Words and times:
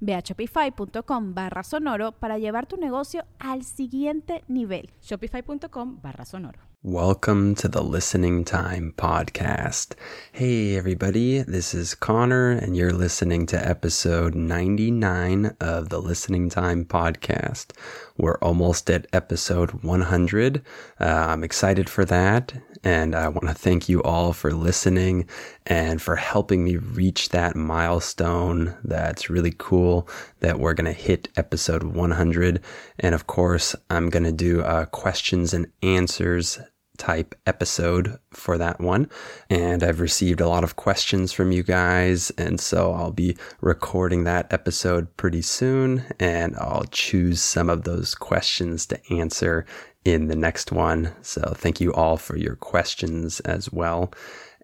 Ve 0.00 0.14
a 0.14 0.22
shopify.com 0.22 1.34
barra 1.34 1.62
sonoro 1.62 2.12
para 2.12 2.38
llevar 2.38 2.66
tu 2.66 2.76
negocio 2.76 3.24
al 3.38 3.64
siguiente 3.64 4.44
nivel. 4.48 4.90
Shopify.com 5.00 6.00
barra 6.00 6.24
sonoro. 6.24 6.68
Welcome 6.84 7.56
to 7.56 7.66
the 7.66 7.82
Listening 7.82 8.44
Time 8.44 8.94
Podcast. 8.96 9.96
Hey, 10.30 10.76
everybody, 10.76 11.42
this 11.42 11.74
is 11.74 11.96
Connor, 11.96 12.52
and 12.52 12.76
you're 12.76 12.92
listening 12.92 13.46
to 13.46 13.68
episode 13.68 14.36
99 14.36 15.56
of 15.60 15.88
the 15.88 16.00
Listening 16.00 16.48
Time 16.48 16.84
Podcast. 16.84 17.72
We're 18.16 18.38
almost 18.38 18.88
at 18.90 19.08
episode 19.12 19.82
100. 19.82 20.62
Uh, 21.00 21.04
I'm 21.04 21.42
excited 21.42 21.90
for 21.90 22.04
that, 22.04 22.52
and 22.84 23.16
I 23.16 23.26
want 23.26 23.48
to 23.48 23.54
thank 23.54 23.88
you 23.88 24.00
all 24.04 24.32
for 24.32 24.52
listening 24.52 25.28
and 25.68 26.00
for 26.00 26.16
helping 26.16 26.64
me 26.64 26.76
reach 26.76 27.28
that 27.28 27.54
milestone. 27.54 28.74
That's 28.82 29.30
really 29.30 29.54
cool 29.56 30.08
that 30.40 30.58
we're 30.58 30.74
going 30.74 30.86
to 30.86 30.92
hit 30.92 31.28
episode 31.36 31.82
100. 31.82 32.60
And 32.98 33.14
of 33.14 33.26
course, 33.26 33.76
I'm 33.90 34.08
going 34.08 34.24
to 34.24 34.32
do 34.32 34.62
a 34.62 34.86
questions 34.86 35.52
and 35.52 35.70
answers 35.82 36.58
type 36.96 37.34
episode 37.46 38.18
for 38.30 38.58
that 38.58 38.80
one. 38.80 39.08
And 39.50 39.84
I've 39.84 40.00
received 40.00 40.40
a 40.40 40.48
lot 40.48 40.64
of 40.64 40.76
questions 40.76 41.32
from 41.32 41.52
you 41.52 41.62
guys. 41.62 42.30
And 42.30 42.58
so 42.58 42.92
I'll 42.92 43.12
be 43.12 43.36
recording 43.60 44.24
that 44.24 44.52
episode 44.52 45.14
pretty 45.16 45.42
soon. 45.42 46.02
And 46.18 46.56
I'll 46.56 46.86
choose 46.90 47.40
some 47.40 47.68
of 47.70 47.84
those 47.84 48.14
questions 48.14 48.86
to 48.86 49.00
answer 49.12 49.64
in 50.04 50.28
the 50.28 50.36
next 50.36 50.72
one. 50.72 51.12
So 51.22 51.52
thank 51.54 51.80
you 51.80 51.92
all 51.92 52.16
for 52.16 52.36
your 52.36 52.56
questions 52.56 53.40
as 53.40 53.70
well. 53.70 54.12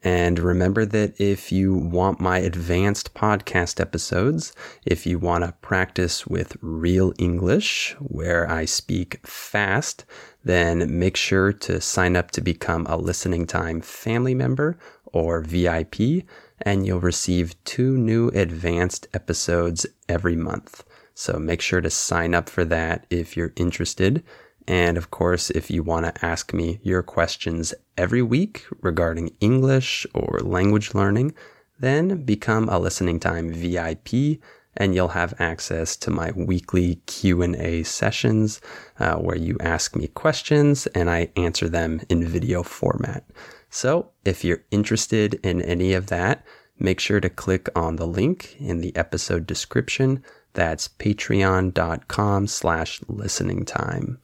And 0.05 0.39
remember 0.39 0.85
that 0.85 1.19
if 1.19 1.51
you 1.51 1.73
want 1.75 2.21
my 2.21 2.39
advanced 2.39 3.15
podcast 3.15 3.81
episodes, 3.81 4.53
if 4.85 5.07
you 5.07 5.19
want 5.19 5.45
to 5.45 5.55
practice 5.63 6.27
with 6.27 6.59
real 6.61 7.15
English, 7.19 7.97
where 8.01 8.49
I 8.49 8.67
speak 8.67 9.27
fast, 9.27 10.05
then 10.45 10.99
make 10.99 11.17
sure 11.17 11.55
to 11.55 11.81
sign 11.81 12.17
up 12.17 12.31
to 12.33 12.43
become 12.43 12.85
a 12.87 12.99
listening 12.99 13.47
time 13.47 13.81
family 13.81 14.35
member 14.35 14.77
or 15.07 15.41
VIP, 15.41 16.27
and 16.61 16.87
you'll 16.87 17.01
receive 17.01 17.63
two 17.65 17.97
new 17.97 18.29
advanced 18.29 19.09
episodes 19.15 19.87
every 20.07 20.37
month. 20.37 20.85
So 21.15 21.39
make 21.39 21.63
sure 21.63 21.81
to 21.81 21.91
sign 21.91 22.35
up 22.35 22.51
for 22.51 22.65
that 22.67 23.07
if 23.09 23.39
you're 23.39 23.53
interested. 23.57 24.23
And 24.67 24.97
of 24.97 25.11
course, 25.11 25.51
if 25.51 25.71
you 25.71 25.83
want 25.83 26.07
to 26.07 26.25
ask 26.25 26.55
me 26.55 26.81
your 26.83 27.03
questions 27.03 27.75
every 27.97 28.23
week 28.23 28.65
regarding 28.81 29.37
English 29.41 30.07
or 30.15 30.41
language 30.41 30.95
learning, 30.95 31.35
then 31.79 32.25
become 32.25 32.69
a 32.69 32.79
listening 32.79 33.21
time 33.21 33.53
VIP 33.53 34.41
and 34.77 34.95
you'll 34.95 35.09
have 35.09 35.35
access 35.39 35.97
to 35.97 36.11
my 36.11 36.33
weekly 36.35 36.97
Q&A 37.07 37.83
sessions 37.85 38.61
uh, 38.99 39.17
where 39.17 39.37
you 39.37 39.57
ask 39.61 39.95
me 39.95 40.09
questions 40.09 40.87
and 40.89 41.11
I 41.11 41.31
answer 41.37 41.69
them 41.69 42.01
in 42.09 42.27
video 42.27 42.63
format. 42.63 43.25
So 43.71 44.11
if 44.25 44.45
you're 44.45 44.65
interested 44.71 45.35
in 45.43 45.63
any 45.63 45.93
of 45.93 46.07
that, 46.07 46.45
make 46.79 47.01
sure 47.01 47.21
to 47.21 47.29
click 47.29 47.69
on 47.77 47.97
the 47.97 48.07
link 48.07 48.57
in 48.59 48.81
the 48.81 48.95
episode 48.97 49.47
description. 49.47 50.25
That's 50.55 50.89
patreon.com 50.89 52.47
slash 52.47 53.01
listening 53.09 53.65
time. 53.65 54.19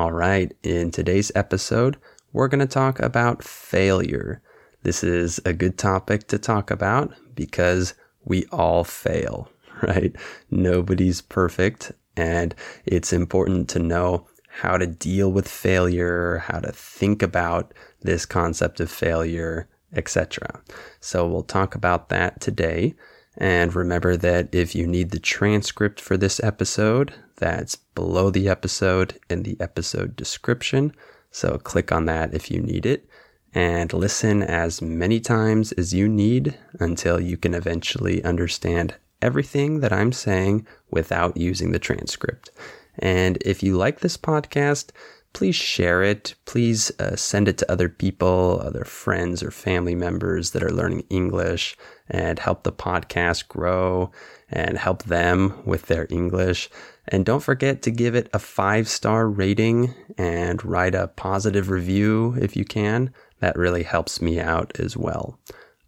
All 0.00 0.12
right. 0.12 0.50
In 0.62 0.90
today's 0.90 1.30
episode, 1.34 1.98
we're 2.32 2.48
going 2.48 2.66
to 2.66 2.66
talk 2.66 3.00
about 3.00 3.44
failure. 3.44 4.40
This 4.82 5.04
is 5.04 5.42
a 5.44 5.52
good 5.52 5.76
topic 5.76 6.26
to 6.28 6.38
talk 6.38 6.70
about 6.70 7.12
because 7.34 7.92
we 8.24 8.46
all 8.46 8.82
fail, 8.82 9.50
right? 9.82 10.16
Nobody's 10.50 11.20
perfect. 11.20 11.92
And 12.16 12.54
it's 12.86 13.12
important 13.12 13.68
to 13.68 13.78
know 13.78 14.26
how 14.48 14.78
to 14.78 14.86
deal 14.86 15.30
with 15.30 15.46
failure, 15.46 16.38
how 16.46 16.60
to 16.60 16.72
think 16.72 17.22
about 17.22 17.74
this 18.00 18.24
concept 18.24 18.80
of 18.80 18.90
failure, 18.90 19.68
etc. 19.92 20.62
So 21.00 21.28
we'll 21.28 21.42
talk 21.42 21.74
about 21.74 22.08
that 22.08 22.40
today. 22.40 22.94
And 23.36 23.74
remember 23.74 24.16
that 24.16 24.54
if 24.54 24.74
you 24.74 24.86
need 24.86 25.10
the 25.10 25.20
transcript 25.20 26.00
for 26.00 26.16
this 26.16 26.42
episode, 26.42 27.12
that's 27.40 27.74
below 27.74 28.30
the 28.30 28.48
episode 28.48 29.18
in 29.28 29.42
the 29.42 29.56
episode 29.58 30.14
description. 30.14 30.92
So 31.32 31.58
click 31.58 31.90
on 31.90 32.04
that 32.06 32.32
if 32.34 32.50
you 32.50 32.60
need 32.60 32.86
it 32.86 33.08
and 33.52 33.92
listen 33.92 34.42
as 34.42 34.80
many 34.80 35.18
times 35.18 35.72
as 35.72 35.92
you 35.92 36.08
need 36.08 36.56
until 36.78 37.20
you 37.20 37.36
can 37.36 37.54
eventually 37.54 38.22
understand 38.22 38.94
everything 39.20 39.80
that 39.80 39.92
I'm 39.92 40.12
saying 40.12 40.66
without 40.90 41.36
using 41.36 41.72
the 41.72 41.78
transcript. 41.78 42.50
And 42.98 43.38
if 43.44 43.62
you 43.62 43.76
like 43.76 44.00
this 44.00 44.16
podcast, 44.16 44.90
please 45.32 45.56
share 45.56 46.02
it. 46.02 46.34
Please 46.44 46.90
uh, 46.98 47.16
send 47.16 47.48
it 47.48 47.58
to 47.58 47.70
other 47.70 47.88
people, 47.88 48.60
other 48.62 48.84
friends 48.84 49.42
or 49.42 49.50
family 49.50 49.94
members 49.94 50.50
that 50.52 50.62
are 50.62 50.72
learning 50.72 51.04
English 51.10 51.76
and 52.10 52.38
help 52.38 52.64
the 52.64 52.72
podcast 52.72 53.48
grow 53.48 54.10
and 54.50 54.76
help 54.76 55.04
them 55.04 55.62
with 55.64 55.86
their 55.86 56.06
English. 56.10 56.68
And 57.08 57.24
don't 57.24 57.42
forget 57.42 57.82
to 57.82 57.90
give 57.90 58.14
it 58.14 58.28
a 58.32 58.38
five 58.38 58.88
star 58.88 59.28
rating 59.28 59.94
and 60.18 60.64
write 60.64 60.94
a 60.94 61.08
positive 61.08 61.70
review 61.70 62.36
if 62.40 62.56
you 62.56 62.64
can. 62.64 63.12
That 63.40 63.56
really 63.56 63.84
helps 63.84 64.20
me 64.20 64.38
out 64.38 64.78
as 64.78 64.96
well. 64.96 65.38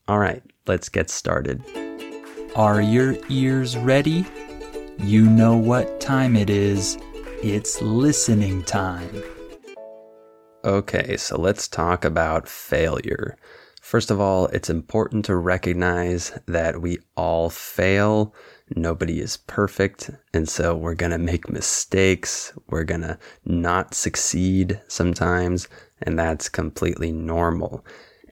All 0.09 0.19
right, 0.19 0.43
let's 0.67 0.89
get 0.89 1.11
started. 1.11 1.63
Are 2.55 2.81
your 2.81 3.17
ears 3.29 3.77
ready? 3.77 4.25
You 4.99 5.29
know 5.29 5.57
what 5.57 6.01
time 6.01 6.37
it 6.37 6.51
is. 6.51 6.99
It's 7.43 7.83
listening 7.83 8.63
time. 8.63 9.23
Okay, 10.65 11.17
so 11.17 11.41
let's 11.41 11.67
talk 11.67 12.05
about 12.05 12.49
failure. 12.49 13.37
First 13.83 14.13
of 14.13 14.21
all, 14.21 14.47
it's 14.47 14.71
important 14.71 15.25
to 15.25 15.35
recognize 15.35 16.31
that 16.47 16.81
we 16.81 16.99
all 17.17 17.51
fail. 17.51 18.33
Nobody 18.77 19.21
is 19.21 19.37
perfect. 19.37 20.09
And 20.33 20.49
so 20.49 20.75
we're 20.77 20.95
going 20.95 21.11
to 21.11 21.19
make 21.19 21.51
mistakes. 21.51 22.53
We're 22.69 22.85
going 22.85 23.01
to 23.01 23.19
not 23.45 23.93
succeed 23.93 24.81
sometimes. 24.87 25.67
And 26.01 26.17
that's 26.17 26.49
completely 26.49 27.11
normal. 27.11 27.85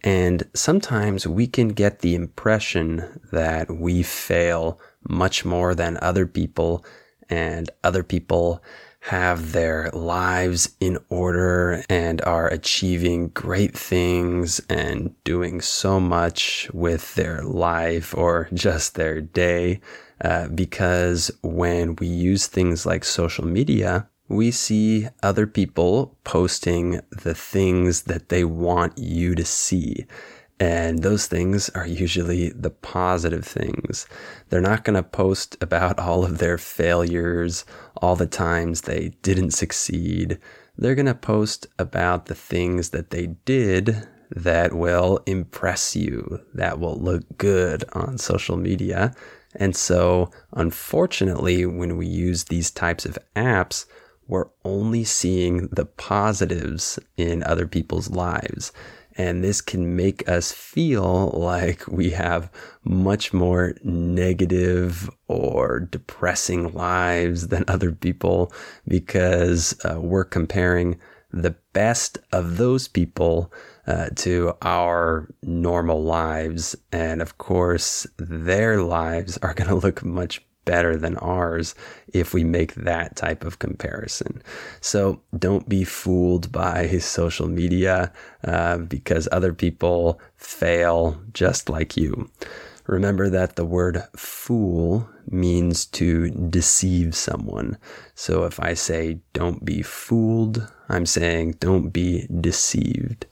And 0.05 0.49
sometimes 0.55 1.27
we 1.27 1.49
can 1.49 1.71
get 1.71 1.99
the 1.99 2.15
impression 2.15 3.21
that 3.33 3.71
we 3.71 4.05
fail 4.05 4.81
much 5.09 5.45
more 5.45 5.75
than 5.75 5.99
other 6.01 6.27
people 6.27 6.85
and 7.29 7.69
other 7.83 8.05
people 8.05 8.63
have 9.01 9.53
their 9.53 9.91
lives 9.93 10.77
in 10.79 10.99
order 11.09 11.83
and 11.89 12.21
are 12.23 12.49
achieving 12.49 13.29
great 13.29 13.77
things 13.77 14.61
and 14.69 15.15
doing 15.25 15.61
so 15.61 15.99
much 15.99 16.71
with 16.73 17.15
their 17.15 17.43
life 17.43 18.15
or 18.15 18.49
just 18.53 18.95
their 18.95 19.21
day. 19.21 19.81
Uh, 20.23 20.49
because 20.49 21.31
when 21.43 21.97
we 21.97 22.07
use 22.07 22.47
things 22.47 22.85
like 22.85 23.05
social 23.05 23.47
media, 23.47 24.07
we 24.29 24.51
see 24.51 25.09
other 25.23 25.47
people 25.47 26.17
posting 26.25 27.01
the 27.11 27.35
things 27.35 28.03
that 28.03 28.29
they 28.29 28.45
want 28.45 28.97
you 28.99 29.35
to 29.35 29.45
see. 29.45 30.07
And 30.61 31.03
those 31.03 31.27
things 31.27 31.71
are 31.71 31.87
usually 31.87 32.51
the 32.51 32.69
positive 32.71 33.47
things. 33.47 34.07
They're 34.51 34.61
not 34.61 34.85
going 34.85 34.95
to 34.95 35.03
post 35.03 35.57
about 35.63 35.99
all 36.07 36.23
of 36.23 36.39
their 36.39 36.59
failures, 36.59 37.65
all 37.97 38.15
the 38.15 38.27
times 38.27 38.83
they 38.83 39.13
didn't 39.23 39.53
succeed. 39.53 40.39
they're 40.77 40.95
going 40.95 41.07
to 41.07 41.15
post 41.15 41.67
about 41.79 42.27
the 42.27 42.35
things 42.35 42.91
that 42.91 43.11
they 43.11 43.27
did 43.45 44.07
that 44.31 44.73
will 44.73 45.21
impress 45.27 45.97
you, 45.97 46.41
that 46.55 46.79
will 46.79 46.99
look 46.99 47.23
good 47.37 47.85
on 47.93 48.17
social 48.17 48.57
media. 48.57 49.13
And 49.57 49.75
so, 49.75 50.31
unfortunately, 50.53 51.67
when 51.67 51.97
we 51.97 52.07
use 52.07 52.45
these 52.45 52.71
types 52.71 53.05
of 53.05 53.19
apps, 53.35 53.87
we're 54.29 54.49
only 54.65 55.03
seeing 55.05 55.67
the 55.73 55.85
positives 55.87 56.99
in 57.17 57.43
other 57.43 57.67
people's 57.67 58.09
lives. 58.11 58.73
And 59.21 59.45
this 59.45 59.61
can 59.61 59.97
make 59.97 60.27
us 60.27 60.51
feel 60.51 61.29
like 61.35 61.87
we 61.87 62.09
have 62.13 62.51
much 62.85 63.35
more 63.35 63.75
negative 63.85 65.11
or 65.29 65.81
depressing 65.81 66.73
lives 66.73 67.49
than 67.49 67.65
other 67.69 67.93
people 67.93 68.51
because 68.89 69.79
uh, 69.85 70.01
we're 70.01 70.25
comparing 70.25 70.99
the 71.33 71.55
best 71.75 72.17
of 72.33 72.57
those 72.57 72.89
people 72.89 73.53
uh, 73.87 74.09
to 74.17 74.55
our 74.63 75.29
normal 75.43 76.03
lives. 76.03 76.75
And 76.91 77.21
of 77.21 77.37
course, 77.37 78.07
their 78.17 78.83
lives 78.83 79.37
are 79.43 79.53
going 79.53 79.69
to 79.69 79.75
look 79.75 80.03
much 80.03 80.43
better 80.71 80.97
than 80.97 81.17
ours 81.17 81.75
if 82.13 82.33
we 82.33 82.45
make 82.45 82.75
that 82.75 83.17
type 83.17 83.43
of 83.45 83.59
comparison. 83.59 84.41
So 84.81 85.21
don't 85.37 85.69
be 85.69 85.83
fooled 85.83 86.53
by 86.53 86.87
social 86.99 87.49
media 87.49 88.13
uh, 88.45 88.79
because 88.79 89.29
other 89.33 89.53
people 89.53 90.21
fail 90.37 91.21
just 91.33 91.69
like 91.69 91.97
you. 91.97 92.31
Remember 92.87 93.29
that 93.31 93.57
the 93.57 93.65
word 93.65 94.03
fool 94.17 95.09
means 95.29 95.87
to 95.87 96.31
deceive 96.31 97.17
someone. 97.17 97.77
So 98.15 98.45
if 98.45 98.61
I 98.61 98.75
say 98.75 99.19
don't 99.33 99.65
be 99.65 99.83
fooled, 99.83 100.69
I'm 100.89 101.07
saying 101.07 101.57
don't 101.59 101.91
be 101.91 102.29
deceived. 102.41 103.27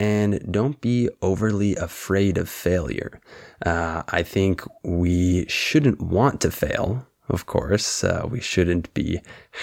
And 0.00 0.50
don't 0.50 0.80
be 0.80 1.10
overly 1.20 1.76
afraid 1.76 2.38
of 2.38 2.48
failure. 2.48 3.20
Uh, 3.64 4.02
I 4.08 4.22
think 4.22 4.62
we 4.82 5.46
shouldn't 5.46 6.00
want 6.00 6.40
to 6.40 6.50
fail, 6.50 7.06
of 7.28 7.44
course. 7.44 8.02
Uh, 8.02 8.26
we 8.28 8.40
shouldn't 8.40 8.92
be 8.94 9.20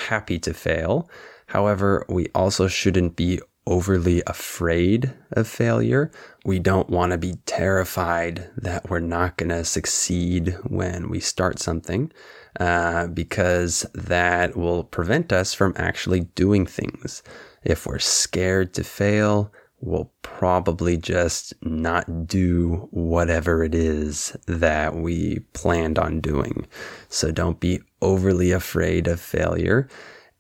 happy 0.07 0.38
to 0.39 0.54
fail. 0.54 1.10
However, 1.48 2.06
we 2.07 2.28
also 2.36 2.68
shouldn't 2.68 3.16
be 3.16 3.39
overly 3.66 4.22
afraid 4.28 5.12
of 5.31 5.48
failure. 5.48 6.12
We 6.45 6.60
don't 6.60 6.90
want 6.90 7.12
to 7.13 7.18
be 7.18 7.36
terrified 7.45 8.50
that 8.57 8.90
we're 8.90 9.00
not 9.00 9.38
going 9.38 9.50
to 9.50 9.66
succeed 9.66 10.56
when 10.63 11.10
we 11.10 11.19
start 11.19 11.60
something, 11.60 12.12
uh, 12.60 13.07
because 13.07 13.86
that 13.94 14.56
will 14.56 14.83
prevent 14.83 15.33
us 15.33 15.54
from 15.54 15.74
actually 15.78 16.22
doing 16.36 16.66
things. 16.66 17.24
If 17.63 17.86
we're 17.86 18.00
scared 18.00 18.74
to 18.75 18.83
fail, 18.83 19.51
we'll 19.80 20.12
probably 20.22 20.98
just 20.98 21.54
not 21.62 22.28
do 22.28 22.88
whatever 22.92 23.64
it 23.64 23.76
is 23.76 24.36
that 24.46 24.96
we 24.96 25.40
planned 25.54 26.00
on 26.00 26.20
doing. 26.20 26.68
So 27.10 27.32
don't 27.32 27.60
be 27.60 27.82
overly 28.02 28.52
afraid 28.52 29.08
of 29.08 29.20
failure. 29.20 29.88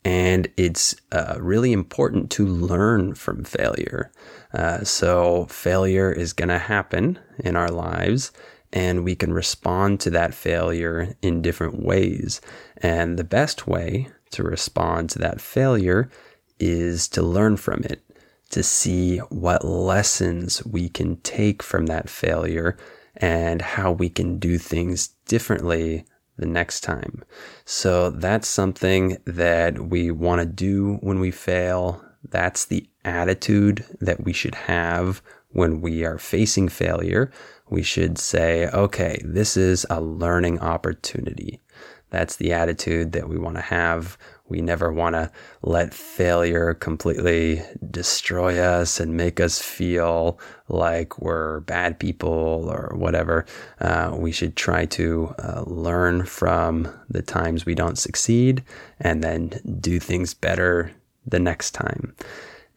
And 0.03 0.47
it's 0.57 0.95
uh, 1.11 1.35
really 1.39 1.73
important 1.73 2.31
to 2.31 2.45
learn 2.45 3.15
from 3.15 3.43
failure. 3.43 4.11
Uh, 4.53 4.83
so, 4.83 5.45
failure 5.49 6.11
is 6.11 6.31
going 6.31 6.47
to 6.47 6.59
happen 6.59 7.19
in 7.39 7.57
our 7.57 7.69
lives, 7.69 8.31
and 8.71 9.03
we 9.03 9.15
can 9.15 9.33
respond 9.33 9.99
to 10.01 10.09
that 10.11 10.33
failure 10.33 11.13
in 11.21 11.41
different 11.41 11.83
ways. 11.83 12.39
And 12.77 13.19
the 13.19 13.25
best 13.25 13.67
way 13.67 14.07
to 14.31 14.43
respond 14.43 15.09
to 15.09 15.19
that 15.19 15.41
failure 15.41 16.09
is 16.57 17.09
to 17.09 17.21
learn 17.21 17.57
from 17.57 17.83
it 17.83 18.01
to 18.49 18.63
see 18.63 19.17
what 19.17 19.65
lessons 19.65 20.65
we 20.65 20.89
can 20.89 21.17
take 21.17 21.61
from 21.61 21.87
that 21.87 22.09
failure 22.09 22.77
and 23.15 23.61
how 23.61 23.91
we 23.91 24.09
can 24.09 24.39
do 24.39 24.57
things 24.57 25.09
differently 25.25 26.05
the 26.37 26.45
next 26.45 26.81
time. 26.81 27.23
So 27.65 28.09
that's 28.09 28.47
something 28.47 29.17
that 29.25 29.89
we 29.89 30.11
want 30.11 30.39
to 30.39 30.45
do 30.45 30.97
when 31.01 31.19
we 31.19 31.31
fail. 31.31 32.03
That's 32.29 32.65
the 32.65 32.87
attitude 33.03 33.85
that 33.99 34.23
we 34.23 34.33
should 34.33 34.55
have 34.55 35.21
when 35.49 35.81
we 35.81 36.05
are 36.05 36.17
facing 36.17 36.69
failure. 36.69 37.31
We 37.69 37.81
should 37.81 38.17
say, 38.17 38.67
okay, 38.67 39.19
this 39.25 39.57
is 39.57 39.85
a 39.89 39.99
learning 39.99 40.59
opportunity. 40.59 41.61
That's 42.09 42.35
the 42.37 42.53
attitude 42.53 43.11
that 43.13 43.27
we 43.27 43.37
want 43.37 43.55
to 43.55 43.61
have 43.61 44.17
we 44.49 44.61
never 44.61 44.91
want 44.91 45.15
to 45.15 45.31
let 45.61 45.93
failure 45.93 46.73
completely 46.73 47.61
destroy 47.89 48.59
us 48.59 48.99
and 48.99 49.17
make 49.17 49.39
us 49.39 49.61
feel 49.61 50.39
like 50.69 51.19
we're 51.19 51.61
bad 51.61 51.99
people 51.99 52.69
or 52.69 52.93
whatever. 52.95 53.45
Uh, 53.79 54.11
we 54.13 54.31
should 54.31 54.55
try 54.55 54.85
to 54.85 55.33
uh, 55.39 55.63
learn 55.65 56.23
from 56.25 56.87
the 57.09 57.21
times 57.21 57.65
we 57.65 57.75
don't 57.75 57.97
succeed 57.97 58.63
and 58.99 59.23
then 59.23 59.77
do 59.79 59.99
things 59.99 60.33
better 60.33 60.91
the 61.25 61.39
next 61.39 61.71
time. 61.71 62.15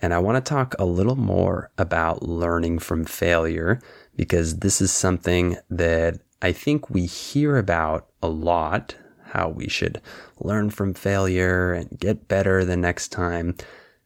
And 0.03 0.15
I 0.15 0.19
want 0.19 0.45
to 0.45 0.49
talk 0.49 0.75
a 0.79 0.85
little 0.85 1.17
more 1.17 1.71
about 1.77 2.23
learning 2.23 2.79
from 2.79 3.05
failure 3.05 3.81
because 4.17 4.59
this 4.59 4.81
is 4.81 4.91
something 4.91 5.57
that 5.69 6.21
I 6.43 6.53
think 6.53 6.89
we 6.89 7.05
hear 7.07 7.59
about 7.59 8.09
a 8.23 8.29
lot 8.29 8.95
how 9.33 9.49
we 9.49 9.69
should 9.69 10.01
learn 10.39 10.71
from 10.71 10.95
failure 10.95 11.73
and 11.73 11.99
get 11.99 12.29
better 12.29 12.65
the 12.65 12.77
next 12.77 13.09
time. 13.09 13.55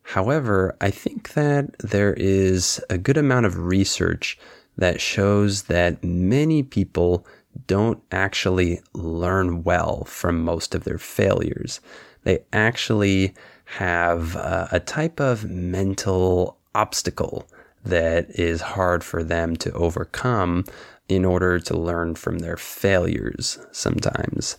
However, 0.02 0.76
I 0.80 0.90
think 0.90 1.32
that 1.32 1.78
there 1.78 2.14
is 2.14 2.80
a 2.90 2.98
good 2.98 3.16
amount 3.16 3.46
of 3.46 3.58
research 3.58 4.38
that 4.76 5.00
shows 5.00 5.64
that 5.64 6.02
many 6.04 6.62
people 6.62 7.26
don't 7.66 8.02
actually 8.10 8.80
learn 8.92 9.62
well 9.62 10.04
from 10.04 10.44
most 10.44 10.74
of 10.74 10.84
their 10.84 10.98
failures. 10.98 11.80
They 12.24 12.40
actually 12.52 13.34
have 13.64 14.36
uh, 14.36 14.68
a 14.72 14.80
type 14.80 15.20
of 15.20 15.48
mental 15.48 16.58
obstacle 16.74 17.48
that 17.84 18.28
is 18.30 18.60
hard 18.60 19.04
for 19.04 19.22
them 19.22 19.56
to 19.56 19.72
overcome 19.72 20.64
in 21.08 21.24
order 21.24 21.58
to 21.58 21.76
learn 21.76 22.14
from 22.14 22.38
their 22.38 22.56
failures 22.56 23.58
sometimes. 23.72 24.56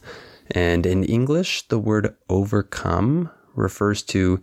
And 0.51 0.85
in 0.85 1.03
English, 1.03 1.67
the 1.67 1.79
word 1.79 2.15
overcome 2.29 3.31
refers 3.55 4.03
to 4.03 4.41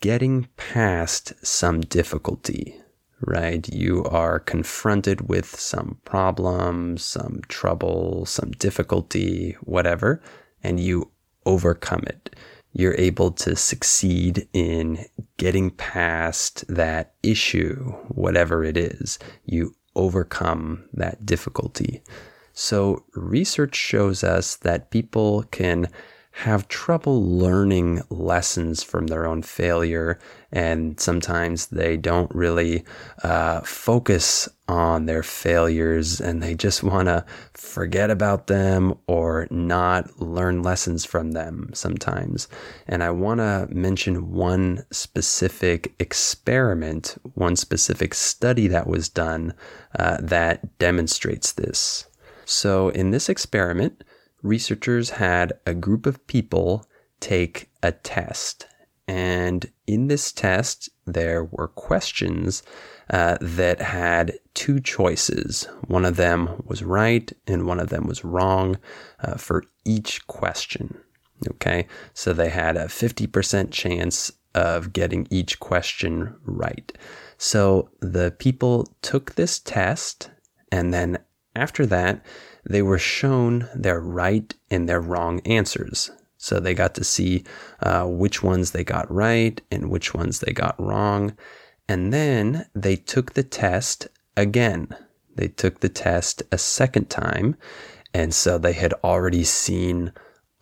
getting 0.00 0.48
past 0.56 1.32
some 1.44 1.80
difficulty, 1.82 2.74
right? 3.20 3.68
You 3.68 4.04
are 4.04 4.38
confronted 4.40 5.28
with 5.28 5.58
some 5.58 5.98
problem, 6.04 6.98
some 6.98 7.42
trouble, 7.48 8.26
some 8.26 8.50
difficulty, 8.52 9.56
whatever, 9.60 10.22
and 10.62 10.80
you 10.80 11.10
overcome 11.44 12.02
it. 12.06 12.34
You're 12.72 12.96
able 12.98 13.30
to 13.32 13.56
succeed 13.56 14.48
in 14.52 15.06
getting 15.38 15.70
past 15.70 16.64
that 16.68 17.14
issue, 17.22 17.92
whatever 18.08 18.64
it 18.64 18.76
is. 18.76 19.18
You 19.44 19.74
overcome 19.94 20.84
that 20.92 21.24
difficulty. 21.24 22.02
So, 22.58 23.04
research 23.12 23.74
shows 23.74 24.24
us 24.24 24.56
that 24.56 24.90
people 24.90 25.42
can 25.50 25.88
have 26.32 26.68
trouble 26.68 27.22
learning 27.22 28.00
lessons 28.08 28.82
from 28.82 29.08
their 29.08 29.26
own 29.26 29.42
failure, 29.42 30.18
and 30.50 30.98
sometimes 30.98 31.66
they 31.66 31.98
don't 31.98 32.34
really 32.34 32.82
uh, 33.22 33.60
focus 33.60 34.48
on 34.68 35.04
their 35.04 35.22
failures 35.22 36.18
and 36.18 36.42
they 36.42 36.54
just 36.54 36.82
want 36.82 37.08
to 37.08 37.26
forget 37.52 38.10
about 38.10 38.46
them 38.46 38.94
or 39.06 39.46
not 39.50 40.18
learn 40.18 40.62
lessons 40.62 41.04
from 41.04 41.32
them 41.32 41.68
sometimes. 41.74 42.48
And 42.88 43.02
I 43.02 43.10
want 43.10 43.40
to 43.40 43.68
mention 43.70 44.32
one 44.32 44.82
specific 44.90 45.94
experiment, 45.98 47.16
one 47.34 47.56
specific 47.56 48.14
study 48.14 48.66
that 48.68 48.86
was 48.86 49.10
done 49.10 49.52
uh, 49.98 50.16
that 50.22 50.78
demonstrates 50.78 51.52
this. 51.52 52.06
So, 52.46 52.90
in 52.90 53.10
this 53.10 53.28
experiment, 53.28 54.04
researchers 54.40 55.10
had 55.10 55.52
a 55.66 55.74
group 55.74 56.06
of 56.06 56.24
people 56.28 56.86
take 57.18 57.68
a 57.82 57.90
test. 57.90 58.68
And 59.08 59.70
in 59.86 60.06
this 60.06 60.32
test, 60.32 60.88
there 61.06 61.44
were 61.44 61.68
questions 61.68 62.62
uh, 63.10 63.36
that 63.40 63.80
had 63.80 64.38
two 64.54 64.80
choices. 64.80 65.68
One 65.88 66.04
of 66.04 66.16
them 66.16 66.62
was 66.64 66.82
right 66.82 67.30
and 67.48 67.66
one 67.66 67.80
of 67.80 67.88
them 67.88 68.06
was 68.06 68.24
wrong 68.24 68.78
uh, 69.20 69.34
for 69.34 69.64
each 69.84 70.26
question. 70.28 70.98
Okay, 71.48 71.86
so 72.14 72.32
they 72.32 72.48
had 72.48 72.76
a 72.76 72.86
50% 72.86 73.70
chance 73.70 74.32
of 74.54 74.92
getting 74.92 75.26
each 75.30 75.60
question 75.60 76.34
right. 76.44 76.96
So 77.38 77.90
the 78.00 78.30
people 78.38 78.88
took 79.02 79.34
this 79.34 79.58
test 79.58 80.30
and 80.72 80.94
then 80.94 81.18
after 81.56 81.86
that, 81.86 82.24
they 82.64 82.82
were 82.82 82.98
shown 82.98 83.68
their 83.74 84.00
right 84.00 84.54
and 84.70 84.88
their 84.88 85.00
wrong 85.00 85.40
answers. 85.40 86.10
So 86.36 86.60
they 86.60 86.74
got 86.74 86.94
to 86.94 87.04
see 87.04 87.44
uh, 87.80 88.04
which 88.04 88.42
ones 88.42 88.70
they 88.70 88.84
got 88.84 89.10
right 89.10 89.60
and 89.70 89.90
which 89.90 90.14
ones 90.14 90.40
they 90.40 90.52
got 90.52 90.80
wrong. 90.80 91.36
And 91.88 92.12
then 92.12 92.66
they 92.74 92.96
took 92.96 93.32
the 93.32 93.42
test 93.42 94.08
again. 94.36 94.88
They 95.34 95.48
took 95.48 95.80
the 95.80 95.88
test 95.88 96.42
a 96.52 96.58
second 96.58 97.08
time. 97.08 97.56
And 98.12 98.34
so 98.34 98.58
they 98.58 98.72
had 98.72 98.92
already 99.04 99.44
seen 99.44 100.12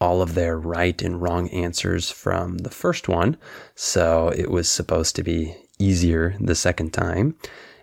all 0.00 0.22
of 0.22 0.34
their 0.34 0.58
right 0.58 1.00
and 1.02 1.22
wrong 1.22 1.48
answers 1.50 2.10
from 2.10 2.58
the 2.58 2.70
first 2.70 3.08
one. 3.08 3.36
So 3.74 4.28
it 4.36 4.50
was 4.50 4.68
supposed 4.68 5.16
to 5.16 5.22
be 5.22 5.56
easier 5.78 6.36
the 6.40 6.54
second 6.54 6.92
time. 6.92 7.36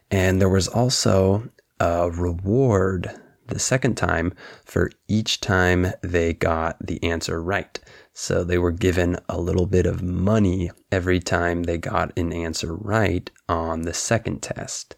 And 0.10 0.42
there 0.42 0.50
was 0.50 0.68
also 0.68 1.50
a 1.82 2.12
reward 2.12 3.10
the 3.48 3.58
second 3.58 3.98
time 3.98 4.34
for 4.64 4.92
each 5.08 5.42
time 5.42 5.88
they 6.04 6.32
got 6.32 6.78
the 6.80 7.04
answer 7.04 7.42
right. 7.42 7.80
So 8.14 8.44
they 8.44 8.60
were 8.60 8.72
given 8.72 9.18
a 9.28 9.42
little 9.42 9.66
bit 9.66 9.88
of 9.88 10.04
money 10.04 10.70
every 10.92 11.20
time 11.20 11.64
they 11.64 11.80
got 11.80 12.18
an 12.18 12.32
answer 12.32 12.76
right 12.76 13.30
on 13.50 13.82
the 13.82 13.96
second 13.96 14.44
test. 14.44 14.96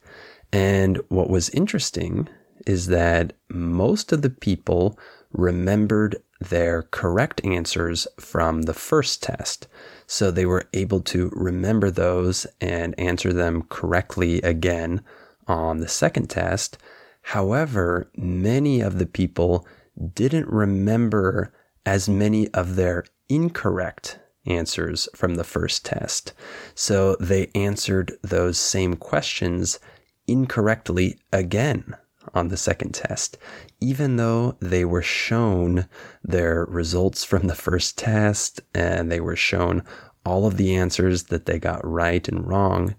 And 0.51 0.99
what 1.07 1.29
was 1.29 1.49
interesting 1.51 2.27
is 2.67 2.87
that 2.87 3.31
most 3.49 4.11
of 4.11 4.21
the 4.21 4.29
people 4.29 4.99
remembered 5.31 6.17
their 6.41 6.83
correct 6.83 7.39
answers 7.45 8.07
from 8.19 8.63
the 8.63 8.73
first 8.73 9.23
test. 9.23 9.67
So 10.05 10.31
they 10.31 10.45
were 10.45 10.65
able 10.73 10.99
to 10.99 11.31
remember 11.33 11.89
those 11.89 12.45
and 12.59 12.93
answer 12.99 13.31
them 13.31 13.63
correctly 13.69 14.41
again 14.41 15.01
on 15.47 15.77
the 15.79 15.87
second 15.87 16.29
test. 16.29 16.77
However, 17.21 18.09
many 18.15 18.81
of 18.81 18.99
the 18.99 19.05
people 19.05 19.67
didn't 20.13 20.47
remember 20.47 21.53
as 21.85 22.09
many 22.09 22.47
of 22.49 22.75
their 22.75 23.05
incorrect 23.29 24.19
answers 24.45 25.07
from 25.15 25.35
the 25.35 25.43
first 25.43 25.85
test. 25.85 26.33
So 26.75 27.15
they 27.19 27.51
answered 27.55 28.13
those 28.21 28.57
same 28.57 28.95
questions 28.95 29.79
incorrectly 30.27 31.19
again 31.31 31.95
on 32.33 32.47
the 32.47 32.57
second 32.57 32.93
test, 32.93 33.37
even 33.79 34.15
though 34.15 34.55
they 34.59 34.85
were 34.85 35.01
shown 35.01 35.87
their 36.23 36.65
results 36.65 37.23
from 37.23 37.47
the 37.47 37.55
first 37.55 37.97
test 37.97 38.61
and 38.73 39.11
they 39.11 39.19
were 39.19 39.35
shown 39.35 39.83
all 40.25 40.45
of 40.45 40.57
the 40.57 40.75
answers 40.75 41.23
that 41.23 41.45
they 41.45 41.59
got 41.59 41.85
right 41.85 42.27
and 42.27 42.47
wrong. 42.47 42.95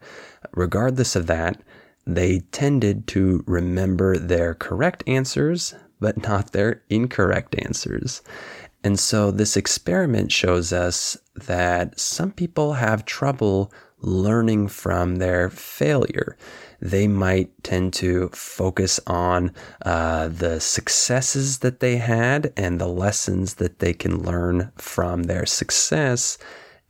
Regardless 0.52 1.16
of 1.16 1.26
that, 1.26 1.60
they 2.06 2.40
tended 2.52 3.06
to 3.08 3.42
remember 3.46 4.18
their 4.18 4.54
correct 4.54 5.02
answers, 5.06 5.74
but 6.00 6.22
not 6.22 6.52
their 6.52 6.82
incorrect 6.90 7.54
answers. 7.58 8.22
And 8.82 9.00
so 9.00 9.30
this 9.30 9.56
experiment 9.56 10.30
shows 10.30 10.72
us 10.72 11.16
that 11.34 11.98
some 11.98 12.32
people 12.32 12.74
have 12.74 13.06
trouble 13.06 13.72
learning 14.00 14.68
from 14.68 15.16
their 15.16 15.48
failure. 15.48 16.36
They 16.80 17.08
might 17.08 17.50
tend 17.64 17.94
to 17.94 18.28
focus 18.34 19.00
on 19.06 19.52
uh, 19.86 20.28
the 20.28 20.60
successes 20.60 21.60
that 21.60 21.80
they 21.80 21.96
had 21.96 22.52
and 22.58 22.78
the 22.78 22.88
lessons 22.88 23.54
that 23.54 23.78
they 23.78 23.94
can 23.94 24.22
learn 24.22 24.70
from 24.76 25.22
their 25.22 25.46
success 25.46 26.36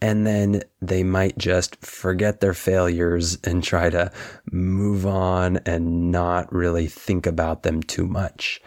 and 0.05 0.27
then 0.27 0.63
they 0.83 1.03
might 1.03 1.39
just 1.39 1.83
forget 1.83 2.41
their 2.41 2.53
failures 2.53 3.39
and 3.43 3.65
try 3.65 3.89
to 3.89 4.13
move 4.53 5.07
on 5.07 5.57
and 5.65 6.13
not 6.13 6.53
really 6.53 6.87
think 6.87 7.27
about 7.27 7.63
them 7.63 7.83
too 7.83 8.07
much. 8.07 8.61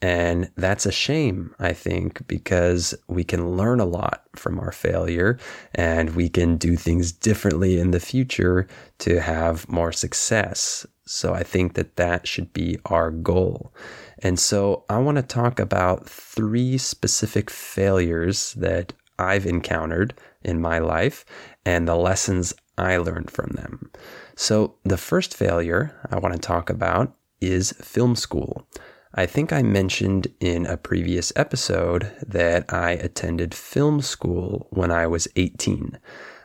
And 0.00 0.52
that's 0.56 0.86
a 0.86 0.92
shame, 0.92 1.52
I 1.58 1.72
think, 1.72 2.24
because 2.28 2.94
we 3.08 3.24
can 3.24 3.56
learn 3.56 3.80
a 3.80 3.84
lot 3.84 4.22
from 4.36 4.60
our 4.60 4.70
failure 4.70 5.36
and 5.74 6.14
we 6.14 6.28
can 6.28 6.58
do 6.58 6.76
things 6.76 7.10
differently 7.10 7.80
in 7.80 7.90
the 7.90 7.98
future 7.98 8.68
to 8.98 9.20
have 9.20 9.68
more 9.68 9.90
success. 9.90 10.86
So 11.06 11.34
I 11.34 11.42
think 11.42 11.74
that 11.74 11.96
that 11.96 12.28
should 12.28 12.52
be 12.52 12.78
our 12.84 13.10
goal. 13.10 13.74
And 14.20 14.38
so 14.38 14.84
I 14.88 14.98
want 14.98 15.16
to 15.16 15.22
talk 15.22 15.58
about 15.58 16.08
three 16.08 16.78
specific 16.78 17.50
failures 17.50 18.52
that 18.52 18.92
I've 19.18 19.46
encountered 19.46 20.14
in 20.42 20.60
my 20.60 20.78
life 20.78 21.24
and 21.64 21.86
the 21.86 21.96
lessons 21.96 22.54
I 22.76 22.96
learned 22.96 23.30
from 23.30 23.50
them. 23.50 23.90
So, 24.36 24.74
the 24.84 24.98
first 24.98 25.36
failure 25.36 25.94
I 26.10 26.18
want 26.18 26.34
to 26.34 26.40
talk 26.40 26.70
about 26.70 27.14
is 27.40 27.72
film 27.72 28.16
school. 28.16 28.66
I 29.14 29.26
think 29.26 29.52
I 29.52 29.62
mentioned 29.62 30.26
in 30.40 30.66
a 30.66 30.76
previous 30.76 31.32
episode 31.36 32.10
that 32.26 32.72
I 32.72 32.92
attended 32.92 33.54
film 33.54 34.00
school 34.00 34.66
when 34.70 34.90
I 34.90 35.06
was 35.06 35.28
18. 35.36 35.98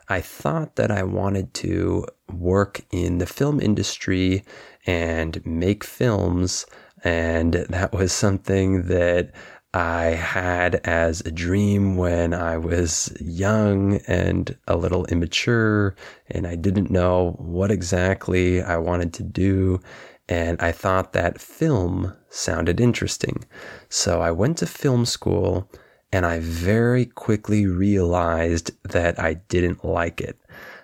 I 0.08 0.22
thought 0.22 0.76
that 0.76 0.92
I 0.92 1.02
wanted 1.02 1.54
to 1.56 2.06
work 2.32 2.82
in 2.92 3.18
the 3.18 3.26
film 3.26 3.60
industry 3.60 4.44
and 4.86 5.44
make 5.46 5.84
films, 5.84 6.68
and 7.04 7.54
that 7.54 7.94
was 7.94 8.12
something 8.12 8.84
that 8.88 9.32
I 9.74 10.06
had 10.06 10.76
as 10.84 11.22
a 11.22 11.32
dream 11.32 11.96
when 11.96 12.34
I 12.34 12.58
was 12.58 13.16
young 13.20 13.98
and 14.08 14.58
a 14.68 14.76
little 14.76 15.06
immature, 15.06 15.96
and 16.28 16.48
I 16.48 16.56
didn't 16.56 16.90
know 16.90 17.36
what 17.38 17.70
exactly 17.70 18.64
I 18.64 18.78
wanted 18.78 19.14
to 19.14 19.24
do. 19.24 19.80
And 20.28 20.60
I 20.60 20.72
thought 20.72 21.14
that 21.14 21.42
film 21.42 22.16
sounded 22.30 22.80
interesting. 22.80 23.46
So 23.90 24.22
I 24.22 24.32
went 24.32 24.58
to 24.60 24.66
film 24.66 25.06
school, 25.06 25.70
and 26.12 26.26
I 26.26 26.40
very 26.40 27.06
quickly 27.06 27.68
realized 27.68 28.72
that 28.84 29.20
I 29.20 29.36
didn't 29.36 29.86
like 29.86 30.20
it. 30.20 30.40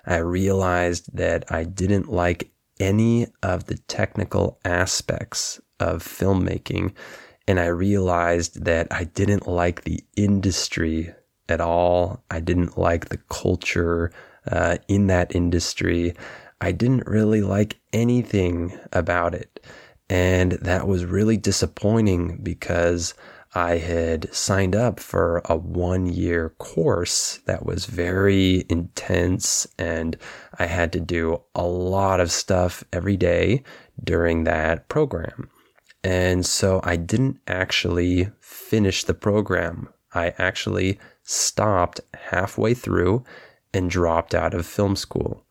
I 0.05 0.17
realized 0.17 1.15
that 1.15 1.51
I 1.51 1.63
didn't 1.63 2.11
like 2.11 2.51
any 2.79 3.27
of 3.41 3.65
the 3.65 3.77
technical 3.87 4.59
aspects 4.63 5.59
of 5.79 6.03
filmmaking 6.03 6.93
and 7.47 7.59
I 7.59 7.67
realized 7.67 8.65
that 8.65 8.87
I 8.91 9.03
didn't 9.03 9.47
like 9.47 9.83
the 9.83 10.03
industry 10.15 11.13
at 11.47 11.61
all. 11.61 12.23
I 12.31 12.39
didn't 12.39 12.77
like 12.77 13.09
the 13.09 13.19
culture 13.29 14.11
uh, 14.51 14.77
in 14.87 15.07
that 15.07 15.35
industry. 15.35 16.15
I 16.61 16.71
didn't 16.71 17.07
really 17.07 17.41
like 17.41 17.79
anything 17.93 18.77
about 18.93 19.35
it. 19.35 19.63
And 20.09 20.53
that 20.53 20.87
was 20.87 21.05
really 21.05 21.37
disappointing 21.37 22.39
because 22.41 23.13
I 23.53 23.77
had 23.77 24.33
signed 24.33 24.75
up 24.75 24.99
for 24.99 25.41
a 25.45 25.55
one 25.55 26.07
year 26.07 26.49
course 26.57 27.39
that 27.45 27.65
was 27.65 27.85
very 27.85 28.65
intense 28.69 29.65
and 29.79 30.17
I 30.59 30.65
had 30.65 30.91
to 30.93 30.99
do 30.99 31.41
a 31.55 31.63
lot 31.63 32.19
of 32.19 32.31
stuff 32.31 32.83
every 32.91 33.15
day 33.15 33.63
during 34.03 34.43
that 34.43 34.89
program. 34.89 35.49
And 36.05 36.45
so 36.45 36.81
I 36.83 36.97
didn't 36.97 37.39
actually 37.47 38.29
finish 38.39 39.03
the 39.03 39.15
program. 39.15 39.89
I 40.13 40.35
actually 40.37 40.99
stopped 41.23 41.99
halfway 42.13 42.75
through 42.75 43.23
and 43.73 43.89
dropped 43.89 44.35
out 44.35 44.53
of 44.53 44.67
film 44.67 44.95
school. 44.95 45.47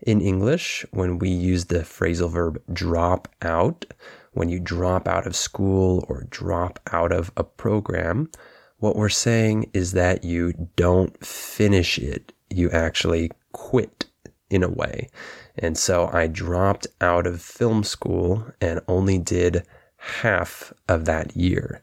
In 0.00 0.20
English, 0.20 0.84
when 0.90 1.18
we 1.18 1.30
use 1.30 1.64
the 1.64 1.78
phrasal 1.78 2.30
verb 2.30 2.60
drop 2.70 3.28
out, 3.40 3.86
when 4.32 4.50
you 4.50 4.60
drop 4.60 5.08
out 5.08 5.26
of 5.26 5.34
school 5.34 6.04
or 6.06 6.26
drop 6.28 6.78
out 6.92 7.10
of 7.10 7.32
a 7.38 7.42
program, 7.42 8.30
what 8.76 8.96
we're 8.96 9.08
saying 9.08 9.70
is 9.72 9.92
that 9.92 10.22
you 10.22 10.52
don't 10.76 11.24
finish 11.24 11.98
it. 11.98 12.30
You 12.50 12.70
actually 12.72 13.30
quit 13.52 14.04
in 14.50 14.62
a 14.62 14.68
way. 14.68 15.08
And 15.56 15.78
so 15.78 16.10
I 16.12 16.26
dropped 16.26 16.86
out 17.00 17.26
of 17.26 17.40
film 17.40 17.84
school 17.84 18.46
and 18.60 18.80
only 18.86 19.16
did 19.16 19.66
half 20.04 20.72
of 20.88 21.04
that 21.06 21.36
year. 21.36 21.82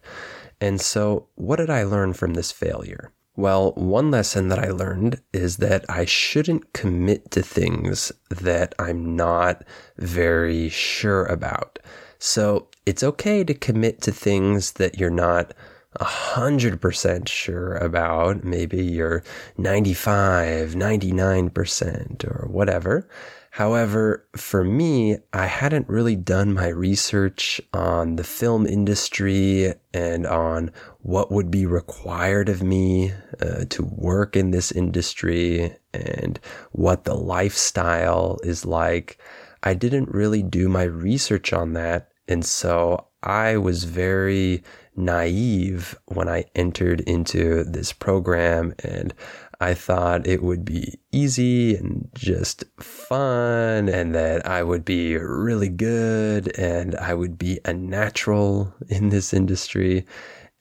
And 0.60 0.80
so, 0.80 1.28
what 1.36 1.56
did 1.56 1.70
I 1.70 1.84
learn 1.84 2.14
from 2.14 2.34
this 2.34 2.52
failure? 2.52 3.12
Well, 3.36 3.72
one 3.74 4.12
lesson 4.12 4.50
that 4.50 4.60
I 4.60 4.70
learned 4.70 5.22
is 5.34 5.58
that 5.58 5.86
I 5.90 6.06
shouldn't 6.06 6.74
commit 6.74 7.32
to 7.32 7.42
things 7.42 8.12
that 8.30 8.76
I'm 8.78 9.16
not 9.16 9.64
very 9.98 10.70
sure 10.70 11.26
about. 11.26 11.80
So, 12.20 12.68
it's 12.86 13.04
okay 13.04 13.44
to 13.44 13.54
commit 13.54 14.02
to 14.02 14.12
things 14.12 14.74
that 14.74 15.00
you're 15.00 15.10
not 15.10 15.54
100% 16.00 17.28
sure 17.28 17.76
about. 17.78 18.44
Maybe 18.44 18.84
you're 18.84 19.24
95, 19.58 20.74
99% 20.76 22.24
or 22.26 22.48
whatever. 22.50 23.08
However, 23.56 24.26
for 24.36 24.64
me, 24.64 25.18
I 25.34 25.46
hadn't 25.46 25.90
really 25.90 26.16
done 26.16 26.54
my 26.54 26.70
research 26.70 27.60
on 27.74 28.16
the 28.16 28.24
film 28.24 28.66
industry 28.66 29.74
and 29.94 30.26
on 30.26 30.72
what 31.02 31.32
would 31.34 31.52
be 31.52 31.66
required 31.66 32.48
of 32.48 32.64
me 32.64 33.12
uh, 33.42 33.66
to 33.70 33.84
work 33.84 34.38
in 34.38 34.52
this 34.52 34.72
industry 34.72 35.76
and 35.94 36.40
what 36.72 37.04
the 37.04 37.14
lifestyle 37.14 38.40
is 38.42 38.66
like. 38.66 39.18
I 39.64 39.74
didn't 39.74 40.10
really 40.10 40.44
do 40.44 40.70
my 40.70 40.84
research 40.84 41.52
on 41.52 41.74
that 41.74 42.12
And 42.32 42.46
so 42.46 43.08
I 43.24 43.58
was 43.58 43.84
very 43.84 44.64
naive 44.96 45.98
when 46.06 46.30
I 46.30 46.46
entered 46.56 47.02
into 47.02 47.66
this 47.66 47.92
program 47.92 48.74
and 48.84 49.14
I 49.62 49.76
thought 49.76 50.26
it 50.26 50.42
would 50.42 50.66
be 50.66 51.00
easy 51.12 51.76
and 51.76 52.10
just 52.16 52.66
fun 52.80 53.90
and 53.90 54.16
that 54.16 54.48
I 54.48 54.64
would 54.64 54.84
be 54.84 55.16
really 55.18 55.70
good 55.70 56.58
and 56.58 56.96
I 56.96 57.14
would 57.14 57.38
be 57.38 57.60
a 57.64 57.72
natural 57.72 58.74
in 58.90 59.10
this 59.10 59.34
industry. 59.36 60.08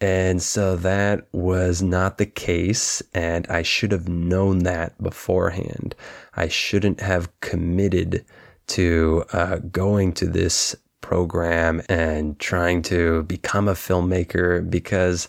And 0.03 0.43
so 0.43 0.77
that 0.77 1.29
was 1.33 1.83
not 1.83 2.19
the 2.19 2.27
case. 2.27 3.03
And 3.15 3.47
I 3.49 3.63
should 3.63 3.91
have 3.93 4.09
known 4.09 4.61
that 4.61 5.03
beforehand. 5.03 5.95
I 6.37 6.49
shouldn't 6.49 7.01
have 7.01 7.41
committed 7.41 8.25
to 8.69 9.25
uh, 9.33 9.57
going 9.57 10.13
to 10.13 10.27
this 10.27 10.77
program 11.01 11.83
and 11.89 12.39
trying 12.39 12.83
to 12.83 13.23
become 13.25 13.67
a 13.67 13.73
filmmaker 13.73 14.69
because 14.69 15.29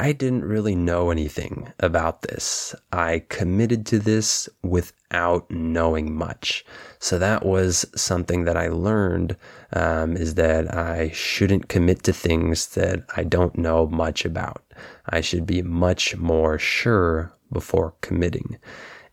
I 0.00 0.12
didn't 0.12 0.44
really 0.44 0.74
know 0.74 1.10
anything 1.10 1.72
about 1.78 2.22
this. 2.22 2.74
I 2.92 3.24
committed 3.28 3.86
to 3.86 4.00
this 4.00 4.48
without 4.62 5.48
knowing 5.50 6.14
much. 6.14 6.64
So 6.98 7.18
that 7.18 7.46
was 7.46 7.86
something 7.94 8.44
that 8.44 8.56
I 8.56 8.68
learned 8.68 9.36
um, 9.72 10.16
is 10.16 10.34
that 10.34 10.74
I 10.74 11.10
shouldn't 11.10 11.68
commit 11.68 12.02
to 12.04 12.12
things 12.12 12.68
that 12.74 13.04
I 13.16 13.22
don't 13.22 13.56
know 13.56 13.86
much 13.86 14.24
about. 14.24 14.64
I 15.06 15.20
should 15.20 15.46
be 15.46 15.62
much 15.62 16.16
more 16.16 16.58
sure 16.58 17.32
before 17.52 17.94
committing. 18.00 18.58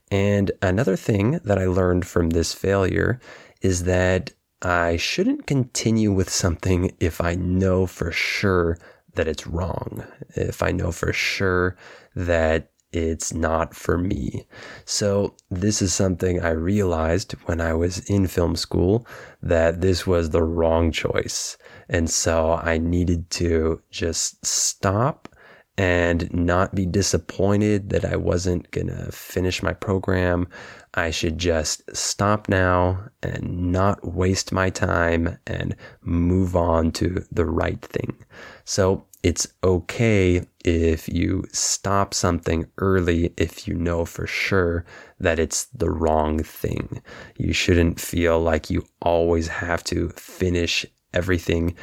And 0.10 0.52
another 0.64 0.96
thing 0.96 1.40
that 1.44 1.60
I 1.60 1.66
learned 1.66 2.08
from 2.08 2.32
this 2.32 2.54
failure 2.54 3.20
is 3.62 3.84
that 3.84 4.32
I 4.64 4.98
shouldn't 4.98 5.48
continue 5.48 6.12
with 6.12 6.30
something 6.30 6.92
if 7.00 7.22
I 7.22 7.36
know 7.36 7.86
for 7.86 8.12
sure 8.12 8.78
that 9.16 9.28
it's 9.28 9.48
wrong, 9.48 10.04
if 10.36 10.64
I 10.64 10.72
know 10.72 10.92
for 10.92 11.14
sure 11.14 11.78
that 12.16 12.72
it's 12.92 13.34
not 13.34 13.74
for 13.74 13.98
me. 13.98 14.48
So, 14.84 15.36
this 15.50 15.82
is 15.82 15.94
something 15.94 16.42
I 16.42 16.50
realized 16.50 17.34
when 17.46 17.62
I 17.62 17.74
was 17.74 18.00
in 18.10 18.28
film 18.28 18.56
school 18.56 19.08
that 19.42 19.82
this 19.82 20.06
was 20.06 20.30
the 20.30 20.44
wrong 20.44 20.92
choice. 20.92 21.58
And 21.88 22.10
so 22.10 22.54
I 22.54 22.78
needed 22.78 23.30
to 23.32 23.82
just 23.92 24.46
stop 24.46 25.30
and 25.78 26.32
not 26.34 26.76
be 26.76 26.86
disappointed 26.86 27.90
that 27.90 28.06
I 28.06 28.16
wasn't 28.16 28.70
going 28.72 28.88
to 28.88 29.12
finish 29.12 29.64
my 29.64 29.74
program. 29.74 30.48
I 30.94 31.10
should 31.10 31.38
just 31.38 31.84
stop 31.96 32.50
now 32.50 33.00
and 33.24 33.72
not 33.72 34.14
waste 34.14 34.52
my 34.52 34.70
time 34.70 35.38
and 35.48 35.76
move 36.02 36.56
on 36.56 36.92
to 36.94 37.24
the 37.32 37.46
right 37.46 37.82
thing. 37.82 38.18
So 38.66 39.06
it's 39.24 39.48
okay 39.64 40.44
if 40.66 41.08
you 41.08 41.46
stop 41.52 42.14
something 42.14 42.66
early 42.80 43.34
if 43.38 43.68
you 43.68 43.76
know 43.76 44.04
for 44.04 44.28
sure 44.28 44.84
that 45.20 45.40
it's 45.40 45.66
the 45.66 45.90
wrong 45.90 46.44
thing. 46.44 47.02
You 47.38 47.54
shouldn't 47.54 48.00
feel 48.00 48.40
like 48.40 48.70
you 48.70 48.86
always 49.02 49.48
have 49.48 49.84
to 49.86 50.10
finish 50.10 50.86
everything 51.14 51.76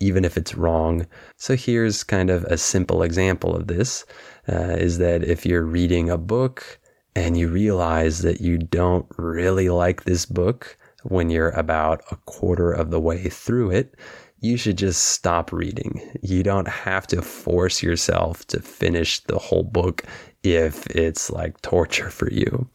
even 0.00 0.24
if 0.24 0.36
it's 0.36 0.54
wrong. 0.54 1.06
So 1.36 1.56
here's 1.56 2.02
kind 2.02 2.30
of 2.30 2.44
a 2.44 2.58
simple 2.58 3.02
example 3.02 3.54
of 3.54 3.66
this 3.66 4.04
uh, 4.48 4.76
is 4.78 4.98
that 4.98 5.22
if 5.22 5.46
you're 5.46 5.64
reading 5.64 6.10
a 6.10 6.18
book 6.18 6.78
and 7.16 7.38
you 7.38 7.48
realize 7.48 8.20
that 8.20 8.42
you 8.42 8.58
don't 8.58 9.06
really 9.16 9.70
like 9.70 10.04
this 10.04 10.26
book 10.26 10.76
when 11.02 11.30
you're 11.30 11.50
about 11.50 12.02
a 12.10 12.16
quarter 12.26 12.70
of 12.70 12.90
the 12.90 13.00
way 13.00 13.30
through 13.30 13.70
it, 13.70 13.94
you 14.40 14.58
should 14.58 14.76
just 14.76 15.02
stop 15.02 15.50
reading. 15.50 15.98
You 16.20 16.42
don't 16.42 16.68
have 16.68 17.06
to 17.06 17.22
force 17.22 17.82
yourself 17.82 18.46
to 18.48 18.60
finish 18.60 19.20
the 19.20 19.38
whole 19.38 19.62
book 19.62 20.04
if 20.42 20.86
it's 20.88 21.30
like 21.30 21.60
torture 21.62 22.10
for 22.10 22.30
you. 22.30 22.68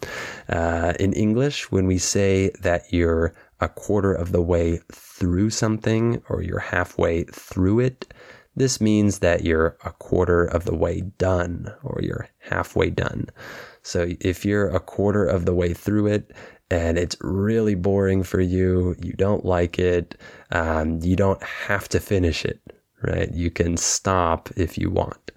Uh, 0.49 0.93
in 0.99 1.13
English, 1.13 1.71
when 1.71 1.85
we 1.85 1.99
say 1.99 2.49
that 2.61 2.91
you're 2.91 3.35
a 3.59 3.69
quarter 3.69 4.11
of 4.11 4.31
the 4.31 4.41
way 4.41 4.79
through 4.91 5.51
something 5.51 6.19
or 6.29 6.41
you're 6.41 6.57
halfway 6.57 7.25
through 7.25 7.81
it, 7.81 8.11
this 8.55 8.81
means 8.81 9.19
that 9.19 9.45
you're 9.45 9.77
a 9.85 9.91
quarter 9.91 10.43
of 10.43 10.65
the 10.65 10.75
way 10.75 11.01
done 11.19 11.71
or 11.83 11.99
you're 12.01 12.27
halfway 12.39 12.89
done. 12.89 13.27
So 13.83 14.07
if 14.19 14.45
you're 14.45 14.69
a 14.69 14.79
quarter 14.79 15.25
of 15.25 15.45
the 15.45 15.53
way 15.53 15.73
through 15.73 16.07
it 16.07 16.31
and 16.69 16.97
it's 16.97 17.15
really 17.21 17.75
boring 17.75 18.23
for 18.23 18.39
you, 18.39 18.95
you 19.01 19.13
don't 19.13 19.45
like 19.45 19.79
it, 19.79 20.15
um, 20.51 20.99
you 21.01 21.15
don't 21.15 21.41
have 21.43 21.89
to 21.89 21.99
finish 21.99 22.45
it, 22.45 22.61
right? 23.01 23.31
You 23.33 23.49
can 23.51 23.77
stop 23.77 24.49
if 24.55 24.77
you 24.77 24.89
want. 24.89 25.31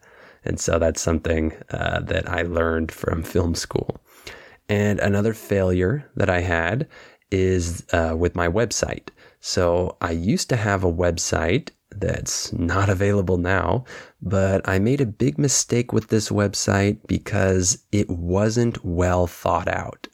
And 0.45 0.61
so 0.61 0.79
that's 0.79 1.01
something 1.01 1.55
uh, 1.71 2.01
that 2.01 2.29
I 2.29 2.43
learned 2.43 2.93
from 2.93 3.23
film 3.23 3.55
school. 3.55 3.97
And 4.69 4.99
another 5.01 5.35
failure 5.35 6.11
that 6.17 6.31
I 6.31 6.41
had 6.41 6.87
is 7.31 7.85
uh, 7.93 8.15
with 8.17 8.37
my 8.37 8.49
website. 8.49 9.09
So 9.41 9.97
I 10.01 10.13
used 10.13 10.49
to 10.51 10.57
have 10.57 10.85
a 10.85 10.93
website 10.93 11.71
that's 11.97 12.53
not 12.53 12.89
available 12.89 13.37
now, 13.39 13.85
but 14.21 14.67
I 14.69 14.79
made 14.79 15.01
a 15.01 15.07
big 15.07 15.39
mistake 15.39 15.93
with 15.93 16.09
this 16.09 16.29
website 16.29 16.99
because 17.07 17.85
it 17.93 18.09
wasn't 18.11 18.85
well 18.85 19.27
thought 19.27 19.69
out. 19.69 20.09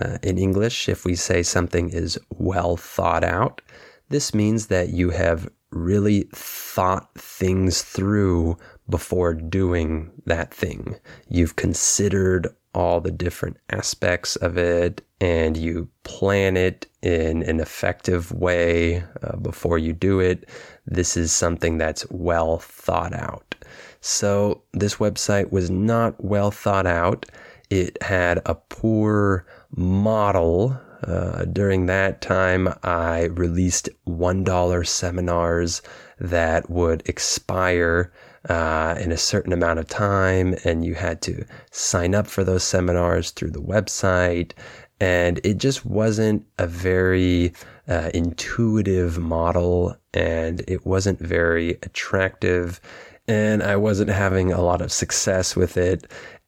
Uh, 0.00 0.18
in 0.22 0.38
English, 0.38 0.88
if 0.88 1.04
we 1.04 1.14
say 1.14 1.42
something 1.42 1.88
is 1.88 2.18
well 2.30 2.76
thought 2.76 3.24
out, 3.24 3.62
this 4.08 4.34
means 4.34 4.66
that 4.66 4.90
you 4.90 5.10
have 5.10 5.48
really 5.70 6.28
thought 6.32 7.12
things 7.14 7.82
through 7.82 8.56
before 8.88 9.34
doing 9.34 10.10
that 10.26 10.52
thing. 10.52 10.96
You've 11.28 11.56
considered 11.56 12.48
all 12.74 13.00
the 13.00 13.10
different 13.10 13.56
aspects 13.70 14.36
of 14.36 14.58
it 14.58 15.02
and 15.20 15.56
you 15.56 15.88
plan 16.04 16.56
it 16.58 16.86
in 17.00 17.42
an 17.44 17.58
effective 17.58 18.32
way 18.32 19.02
uh, 19.22 19.36
before 19.36 19.78
you 19.78 19.94
do 19.94 20.20
it. 20.20 20.46
This 20.86 21.16
is 21.16 21.32
something 21.32 21.78
that's 21.78 22.08
well 22.10 22.58
thought 22.58 23.12
out. 23.12 23.54
So, 24.00 24.62
this 24.72 24.96
website 24.96 25.50
was 25.50 25.70
not 25.70 26.22
well 26.22 26.50
thought 26.50 26.86
out. 26.86 27.26
It 27.70 28.00
had 28.02 28.40
a 28.46 28.54
poor 28.54 29.46
model. 29.74 30.78
Uh, 31.02 31.44
during 31.44 31.86
that 31.86 32.20
time, 32.20 32.72
I 32.82 33.24
released 33.24 33.88
$1 34.06 34.86
seminars 34.86 35.82
that 36.18 36.70
would 36.70 37.02
expire 37.08 38.12
uh, 38.48 38.96
in 38.98 39.12
a 39.12 39.16
certain 39.16 39.52
amount 39.52 39.78
of 39.78 39.88
time, 39.88 40.54
and 40.64 40.84
you 40.84 40.94
had 40.94 41.20
to 41.22 41.44
sign 41.70 42.14
up 42.14 42.26
for 42.26 42.44
those 42.44 42.62
seminars 42.62 43.30
through 43.32 43.50
the 43.50 43.60
website. 43.60 44.52
And 45.00 45.40
it 45.44 45.58
just 45.58 45.84
wasn't 45.84 46.46
a 46.58 46.66
very 46.66 47.52
uh, 47.88 48.10
intuitive 48.14 49.18
model, 49.18 49.96
and 50.14 50.62
it 50.68 50.86
wasn't 50.86 51.20
very 51.20 51.72
attractive. 51.82 52.80
And 53.28 53.62
I 53.62 53.76
wasn't 53.76 54.10
having 54.10 54.52
a 54.52 54.60
lot 54.60 54.80
of 54.80 54.92
success 54.92 55.56
with 55.56 55.76
it 55.76 56.06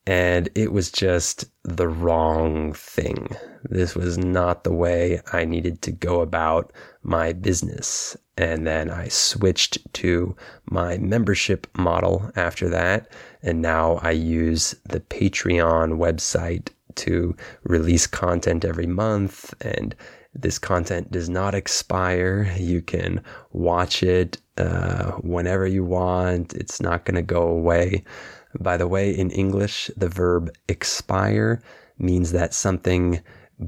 and 0.09 0.48
it 0.55 0.72
was 0.72 0.90
just 0.90 1.44
the 1.64 1.87
wrong 1.87 2.72
thing. 2.72 3.29
This 3.64 3.94
was 3.94 4.16
not 4.16 4.64
the 4.64 4.72
way 4.72 5.20
I 5.35 5.44
needed 5.44 5.83
to 5.83 5.92
go 5.92 6.22
about 6.22 6.72
my 7.03 7.35
business. 7.35 8.16
And 8.38 8.66
then 8.66 8.90
I 8.90 9.09
switched 9.09 9.77
to 9.92 10.35
my 10.70 10.96
membership 10.96 11.66
model 11.77 12.33
after 12.37 12.70
that. 12.70 13.12
And 13.42 13.61
now 13.61 13.96
I 13.96 14.12
use 14.12 14.74
the 14.88 15.01
Patreon 15.01 15.98
website 15.98 16.70
to 16.94 17.37
release 17.64 18.07
content 18.07 18.64
every 18.64 18.87
month. 18.87 19.53
And 19.61 19.94
this 20.40 20.59
content 20.59 21.11
does 21.11 21.29
not 21.29 21.55
expire. 21.55 22.53
You 22.57 22.81
can 22.81 23.22
watch 23.53 24.03
it 24.03 24.38
uh, 24.57 25.12
whenever 25.22 25.66
you 25.66 25.85
want, 25.85 26.55
it's 26.55 26.81
not 26.81 27.05
going 27.05 27.14
to 27.16 27.22
go 27.22 27.42
away. 27.42 28.05
By 28.61 28.77
the 28.77 28.88
way, 28.88 29.11
in 29.11 29.31
English, 29.31 29.90
the 29.96 30.09
verb 30.09 30.51
expire 30.68 31.62
means 31.98 32.33
that 32.33 32.55
something 32.55 33.20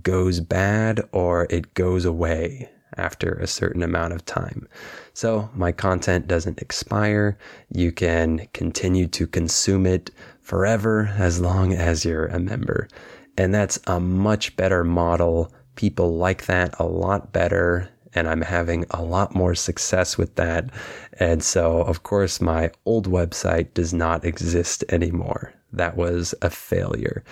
goes 0.02 0.40
bad 0.40 1.00
or 1.12 1.46
it 1.50 1.74
goes 1.74 2.04
away 2.04 2.70
after 2.96 3.34
a 3.34 3.46
certain 3.46 3.82
amount 3.82 4.12
of 4.12 4.24
time. 4.24 4.68
So 5.12 5.50
my 5.54 5.72
content 5.72 6.26
doesn't 6.26 6.60
expire. 6.60 7.38
You 7.72 7.92
can 7.92 8.48
continue 8.52 9.06
to 9.08 9.26
consume 9.26 9.86
it 9.86 10.10
forever 10.40 11.12
as 11.16 11.40
long 11.40 11.72
as 11.72 12.04
you're 12.04 12.26
a 12.26 12.40
member. 12.40 12.88
And 13.36 13.54
that's 13.54 13.78
a 13.86 14.00
much 14.00 14.56
better 14.56 14.84
model. 14.84 15.52
People 15.80 16.18
like 16.18 16.44
that 16.44 16.78
a 16.78 16.84
lot 16.84 17.32
better 17.32 17.88
and 18.12 18.28
I'm 18.28 18.42
having 18.42 18.84
a 18.90 19.02
lot 19.02 19.34
more 19.34 19.54
success 19.54 20.18
with 20.18 20.34
that. 20.34 20.68
And 21.14 21.42
so, 21.42 21.80
of 21.80 22.02
course, 22.02 22.38
my 22.38 22.70
old 22.84 23.08
website 23.08 23.72
does 23.72 23.94
not 23.94 24.26
exist 24.26 24.84
anymore. 24.90 25.54
That 25.72 25.96
was 25.96 26.34
a 26.42 26.50
failure. 26.50 27.24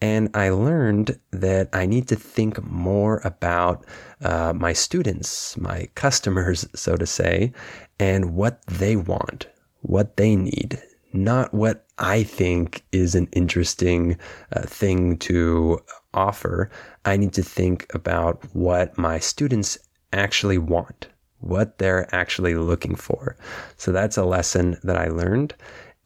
And 0.00 0.30
I 0.32 0.48
learned 0.48 1.18
that 1.30 1.68
I 1.74 1.84
need 1.84 2.08
to 2.08 2.16
think 2.16 2.62
more 2.64 3.20
about 3.22 3.84
uh, 4.22 4.54
my 4.56 4.72
students, 4.72 5.58
my 5.58 5.88
customers, 5.94 6.66
so 6.74 6.96
to 6.96 7.04
say, 7.04 7.52
and 7.98 8.34
what 8.34 8.66
they 8.66 8.96
want, 8.96 9.46
what 9.82 10.16
they 10.16 10.36
need, 10.36 10.80
not 11.12 11.52
what 11.52 11.86
I 11.98 12.22
think 12.22 12.84
is 12.92 13.14
an 13.14 13.28
interesting 13.32 14.16
uh, 14.52 14.62
thing 14.62 15.18
to 15.18 15.80
offer. 16.14 16.70
I 17.04 17.16
need 17.16 17.32
to 17.34 17.42
think 17.42 17.92
about 17.94 18.44
what 18.54 18.96
my 18.98 19.18
students 19.18 19.78
actually 20.12 20.58
want, 20.58 21.08
what 21.38 21.78
they're 21.78 22.12
actually 22.14 22.54
looking 22.54 22.94
for. 22.94 23.36
So 23.76 23.92
that's 23.92 24.16
a 24.16 24.24
lesson 24.24 24.78
that 24.82 24.96
I 24.96 25.08
learned. 25.08 25.54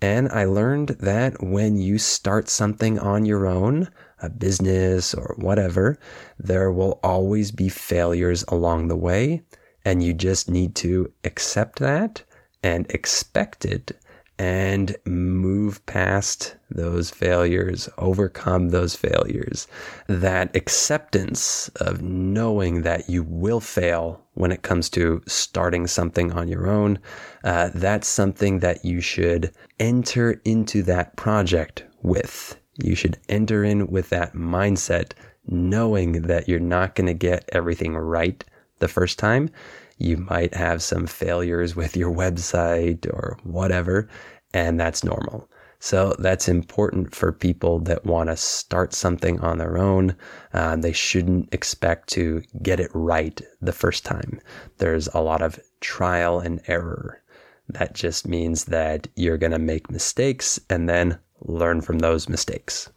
And 0.00 0.28
I 0.28 0.44
learned 0.44 0.88
that 1.00 1.42
when 1.42 1.76
you 1.76 1.98
start 1.98 2.48
something 2.48 2.98
on 2.98 3.24
your 3.24 3.46
own, 3.46 3.88
a 4.20 4.28
business 4.28 5.14
or 5.14 5.34
whatever, 5.38 5.98
there 6.38 6.70
will 6.70 7.00
always 7.02 7.50
be 7.50 7.68
failures 7.68 8.44
along 8.48 8.88
the 8.88 8.96
way. 8.96 9.42
And 9.84 10.02
you 10.02 10.12
just 10.12 10.50
need 10.50 10.74
to 10.76 11.12
accept 11.24 11.78
that 11.78 12.22
and 12.62 12.90
expect 12.90 13.64
it 13.64 13.92
and 14.38 14.96
move 15.04 15.84
past 15.86 16.56
those 16.70 17.10
failures, 17.10 17.88
overcome 17.98 18.70
those 18.70 18.96
failures. 18.96 19.68
That 20.08 20.54
acceptance 20.56 21.68
of 21.76 22.02
knowing 22.02 22.82
that 22.82 23.08
you 23.08 23.22
will 23.22 23.60
fail 23.60 24.20
when 24.34 24.50
it 24.50 24.62
comes 24.62 24.90
to 24.90 25.22
starting 25.26 25.86
something 25.86 26.32
on 26.32 26.48
your 26.48 26.68
own, 26.68 26.98
uh, 27.44 27.70
that's 27.74 28.08
something 28.08 28.58
that 28.58 28.84
you 28.84 29.00
should 29.00 29.52
enter 29.78 30.40
into 30.44 30.82
that 30.82 31.16
project 31.16 31.84
with. 32.02 32.58
You 32.82 32.96
should 32.96 33.18
enter 33.28 33.62
in 33.62 33.86
with 33.86 34.08
that 34.10 34.34
mindset, 34.34 35.12
knowing 35.46 36.22
that 36.22 36.48
you're 36.48 36.58
not 36.58 36.96
going 36.96 37.06
to 37.06 37.14
get 37.14 37.48
everything 37.52 37.94
right 37.94 38.44
the 38.80 38.88
first 38.88 39.18
time 39.18 39.50
you 39.98 40.16
might 40.16 40.54
have 40.54 40.82
some 40.82 41.06
failures 41.06 41.76
with 41.76 41.96
your 41.96 42.12
website 42.12 43.06
or 43.06 43.38
whatever, 43.42 44.08
and 44.52 44.78
that's 44.78 45.04
normal. 45.04 45.48
So 45.84 46.16
that's 46.18 46.48
important 46.48 47.14
for 47.14 47.30
people 47.30 47.78
that 47.80 48.06
want 48.06 48.30
to 48.30 48.36
start 48.38 48.94
something 48.94 49.38
on 49.40 49.58
their 49.58 49.76
own. 49.76 50.16
Um, 50.54 50.80
they 50.80 50.92
shouldn't 50.92 51.52
expect 51.52 52.08
to 52.10 52.42
get 52.62 52.80
it 52.80 52.90
right 52.94 53.38
the 53.60 53.72
first 53.72 54.04
time. 54.04 54.40
There's 54.78 55.08
a 55.08 55.20
lot 55.20 55.42
of 55.42 55.60
trial 55.80 56.40
and 56.40 56.62
error. 56.68 57.22
That 57.68 57.94
just 57.94 58.26
means 58.26 58.64
that 58.66 59.08
you're 59.14 59.36
going 59.36 59.52
to 59.52 59.58
make 59.58 59.90
mistakes 59.90 60.58
and 60.70 60.88
then 60.88 61.18
learn 61.42 61.82
from 61.82 61.98
those 61.98 62.30
mistakes. 62.30 62.90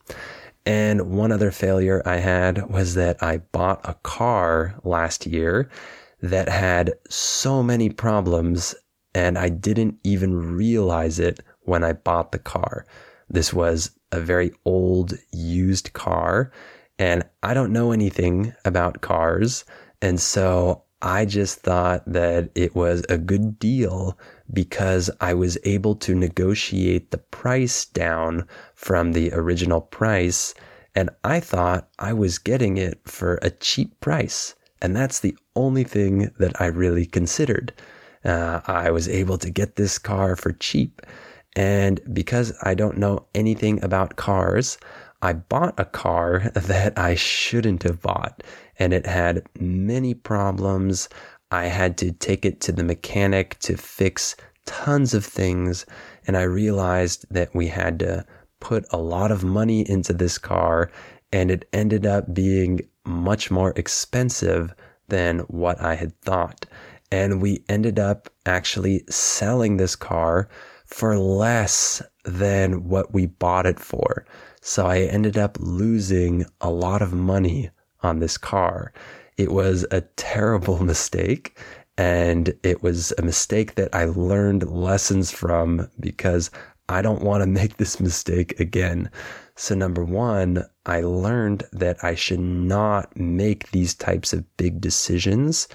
And 0.66 1.18
one 1.18 1.32
other 1.32 1.52
failure 1.52 2.02
I 2.06 2.18
had 2.18 2.70
was 2.70 2.96
that 2.96 3.22
I 3.22 3.38
bought 3.38 3.82
a 3.84 3.96
car 3.96 4.80
last 4.84 5.26
year 5.26 5.70
that 6.22 6.50
had 6.50 6.94
so 7.10 7.62
many 7.62 7.90
problems 7.90 8.76
and 9.14 9.38
I 9.38 9.50
didn't 9.50 9.98
even 10.04 10.56
realize 10.56 11.20
it 11.20 11.40
when 11.62 11.84
I 11.84 11.94
bought 11.94 12.32
the 12.32 12.40
car. 12.40 12.86
This 13.30 13.54
was 13.54 13.92
a 14.12 14.20
very 14.20 14.52
old 14.66 15.14
used 15.32 15.94
car 15.94 16.52
and 17.00 17.24
I 17.44 17.54
don't 17.54 17.74
know 17.74 17.92
anything 17.92 18.54
about 18.66 19.02
cars. 19.02 19.66
And 20.02 20.20
so 20.20 20.84
I 21.02 21.26
just 21.26 21.60
thought 21.60 22.04
that 22.08 22.50
it 22.56 22.76
was 22.76 23.06
a 23.08 23.18
good 23.18 23.60
deal 23.60 24.18
because 24.52 25.10
I 25.22 25.34
was 25.34 25.58
able 25.64 25.96
to 25.96 26.16
negotiate 26.16 27.12
the 27.12 27.20
price 27.20 27.86
down 27.86 28.48
from 28.74 29.14
the 29.14 29.32
original 29.34 29.82
price. 29.82 30.56
And 30.96 31.12
I 31.24 31.40
thought 31.40 31.90
I 32.00 32.14
was 32.14 32.40
getting 32.40 32.78
it 32.78 33.00
for 33.06 33.38
a 33.42 33.52
cheap 33.52 34.00
price. 34.00 34.56
And 34.82 34.96
that's 34.96 35.20
the 35.20 35.36
only 35.56 35.84
thing 35.84 36.32
that 36.40 36.60
I 36.62 36.68
really 36.68 37.06
considered. 37.06 37.74
Uh, 38.24 38.62
I 38.66 38.92
was 38.92 39.08
able 39.08 39.38
to 39.40 39.50
get 39.50 39.76
this 39.76 39.98
car 39.98 40.36
for 40.36 40.52
cheap. 40.54 41.02
And 41.56 42.00
because 42.14 42.54
I 42.64 42.76
don't 42.76 42.98
know 42.98 43.26
anything 43.34 43.84
about 43.84 44.16
cars, 44.16 44.78
I 45.22 45.34
bought 45.34 45.80
a 45.80 45.86
car 45.86 46.52
that 46.54 46.98
I 46.98 47.16
shouldn't 47.16 47.84
have 47.84 48.02
bought. 48.02 48.44
And 48.78 48.94
it 48.94 49.06
had 49.06 49.44
many 49.60 50.14
problems. 50.14 51.10
I 51.50 51.66
had 51.66 51.98
to 52.00 52.12
take 52.12 52.46
it 52.46 52.62
to 52.62 52.72
the 52.72 52.84
mechanic 52.84 53.58
to 53.60 53.78
fix 53.78 54.36
tons 54.66 55.14
of 55.14 55.26
things. 55.26 55.86
And 56.28 56.38
I 56.38 56.44
realized 56.44 57.26
that 57.32 57.56
we 57.56 57.68
had 57.68 58.00
to 58.00 58.26
put 58.60 58.86
a 58.92 58.98
lot 58.98 59.32
of 59.32 59.44
money 59.44 59.90
into 59.90 60.14
this 60.14 60.38
car. 60.38 60.92
And 61.32 61.50
it 61.50 61.68
ended 61.74 62.06
up 62.06 62.34
being 62.34 62.82
much 63.08 63.50
more 63.50 63.74
expensive 63.76 64.74
than 65.08 65.40
what 65.40 65.82
I 65.82 65.96
had 65.96 66.20
thought. 66.22 66.66
And 67.12 67.42
we 67.42 67.64
ended 67.70 67.98
up 67.98 68.30
actually 68.46 69.04
selling 69.10 69.78
this 69.78 69.96
car 69.96 70.50
for 70.86 71.18
less 71.18 72.02
than 72.26 72.88
what 72.90 73.14
we 73.14 73.26
bought 73.26 73.66
it 73.66 73.80
for. 73.80 74.26
So 74.62 74.86
I 74.86 75.02
ended 75.02 75.38
up 75.38 75.58
losing 75.60 76.46
a 76.60 76.70
lot 76.70 77.02
of 77.02 77.14
money 77.14 77.70
on 78.02 78.20
this 78.20 78.38
car. 78.38 78.94
It 79.38 79.52
was 79.52 79.86
a 79.92 80.02
terrible 80.02 80.84
mistake. 80.84 81.58
And 81.98 82.54
it 82.62 82.84
was 82.84 83.12
a 83.18 83.24
mistake 83.24 83.74
that 83.76 83.94
I 83.96 84.06
learned 84.06 84.70
lessons 84.70 85.32
from 85.32 85.90
because 86.00 86.52
I 86.90 87.02
don't 87.02 87.22
want 87.22 87.42
to 87.42 87.48
make 87.48 87.78
this 87.78 88.00
mistake 88.00 88.60
again. 88.60 89.10
So, 89.56 89.76
number 89.76 90.06
one, 90.06 90.64
I 90.86 91.02
learned 91.02 91.64
that 91.74 92.04
I 92.04 92.16
should 92.16 92.40
not 92.40 93.16
make 93.18 93.72
these 93.72 93.94
types 93.94 94.32
of 94.32 94.58
big 94.58 94.80
decisions 94.80 95.68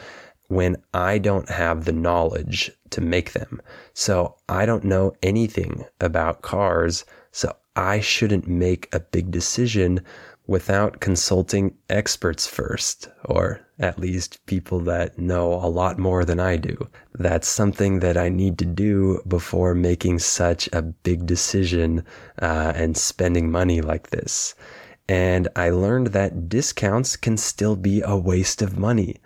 when 0.48 0.77
I 0.94 1.18
don't 1.18 1.48
have 1.48 1.85
the 1.85 1.92
knowledge 1.92 2.70
to 2.90 3.01
make 3.01 3.33
them. 3.33 3.61
So, 3.92 4.37
I 4.48 4.64
don't 4.64 4.85
know 4.85 5.12
anything 5.22 5.85
about 6.01 6.42
cars. 6.42 7.05
So, 7.31 7.55
I 7.77 8.01
shouldn't 8.01 8.46
make 8.48 8.88
a 8.94 9.01
big 9.01 9.31
decision 9.31 10.01
without 10.46 11.00
consulting 11.00 11.74
experts 11.88 12.46
first, 12.46 13.09
or 13.24 13.61
at 13.78 13.98
least 13.98 14.44
people 14.46 14.81
that 14.81 15.18
know 15.18 15.55
a 15.55 15.66
lot 15.66 15.98
more 15.98 16.24
than 16.24 16.40
I 16.40 16.57
do. 16.57 16.88
That's 17.14 17.48
something 17.48 18.00
that 18.00 18.16
I 18.16 18.28
need 18.28 18.59
to 18.59 18.64
do 18.64 19.22
before 19.26 19.74
making 19.74 20.18
such 20.18 20.68
a 20.72 20.83
big 20.83 21.26
decision 21.26 22.05
uh, 22.40 22.72
and 22.74 22.96
spending 22.96 23.50
money 23.50 23.81
like 23.81 24.11
this. 24.11 24.55
And 25.09 25.48
I 25.57 25.70
learned 25.70 26.09
that 26.09 26.48
discounts 26.48 27.16
can 27.16 27.37
still 27.37 27.76
be 27.76 28.02
a 28.02 28.16
waste 28.16 28.62
of 28.62 28.78
money. 28.78 29.16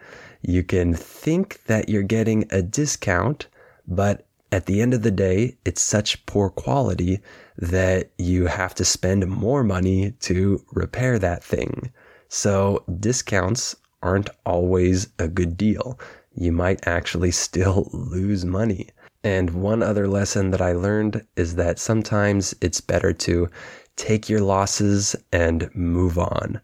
You 0.43 0.63
can 0.63 0.95
think 0.95 1.65
that 1.65 1.89
you're 1.89 2.03
getting 2.03 2.47
a 2.51 2.63
discount, 2.63 3.49
but 3.87 4.27
at 4.53 4.67
the 4.67 4.81
end 4.81 4.95
of 4.95 5.03
the 5.03 5.11
day, 5.11 5.57
it's 5.65 5.83
such 5.83 6.25
poor 6.27 6.51
quality 6.51 7.21
that 7.59 8.11
you 8.19 8.47
have 8.47 8.75
to 8.77 8.85
spend 8.85 9.27
more 9.27 9.65
money 9.65 10.13
to 10.21 10.65
repair 10.73 11.19
that 11.19 11.43
thing. 11.43 11.93
So 12.29 12.85
discounts 13.01 13.77
aren't 14.03 14.31
always 14.45 15.09
a 15.19 15.29
good 15.29 15.57
deal. 15.57 15.99
You 16.35 16.53
might 16.53 16.87
actually 16.87 17.31
still 17.31 17.89
lose 17.93 18.45
money. 18.45 18.89
And 19.25 19.51
one 19.51 19.83
other 19.83 20.07
lesson 20.07 20.51
that 20.53 20.61
I 20.61 20.73
learned 20.73 21.27
is 21.37 21.57
that 21.57 21.79
sometimes 21.79 22.55
it's 22.61 22.81
better 22.81 23.13
to 23.13 23.49
take 23.97 24.29
your 24.29 24.41
losses 24.41 25.17
and 25.33 25.69
move 25.75 26.19
on 26.19 26.61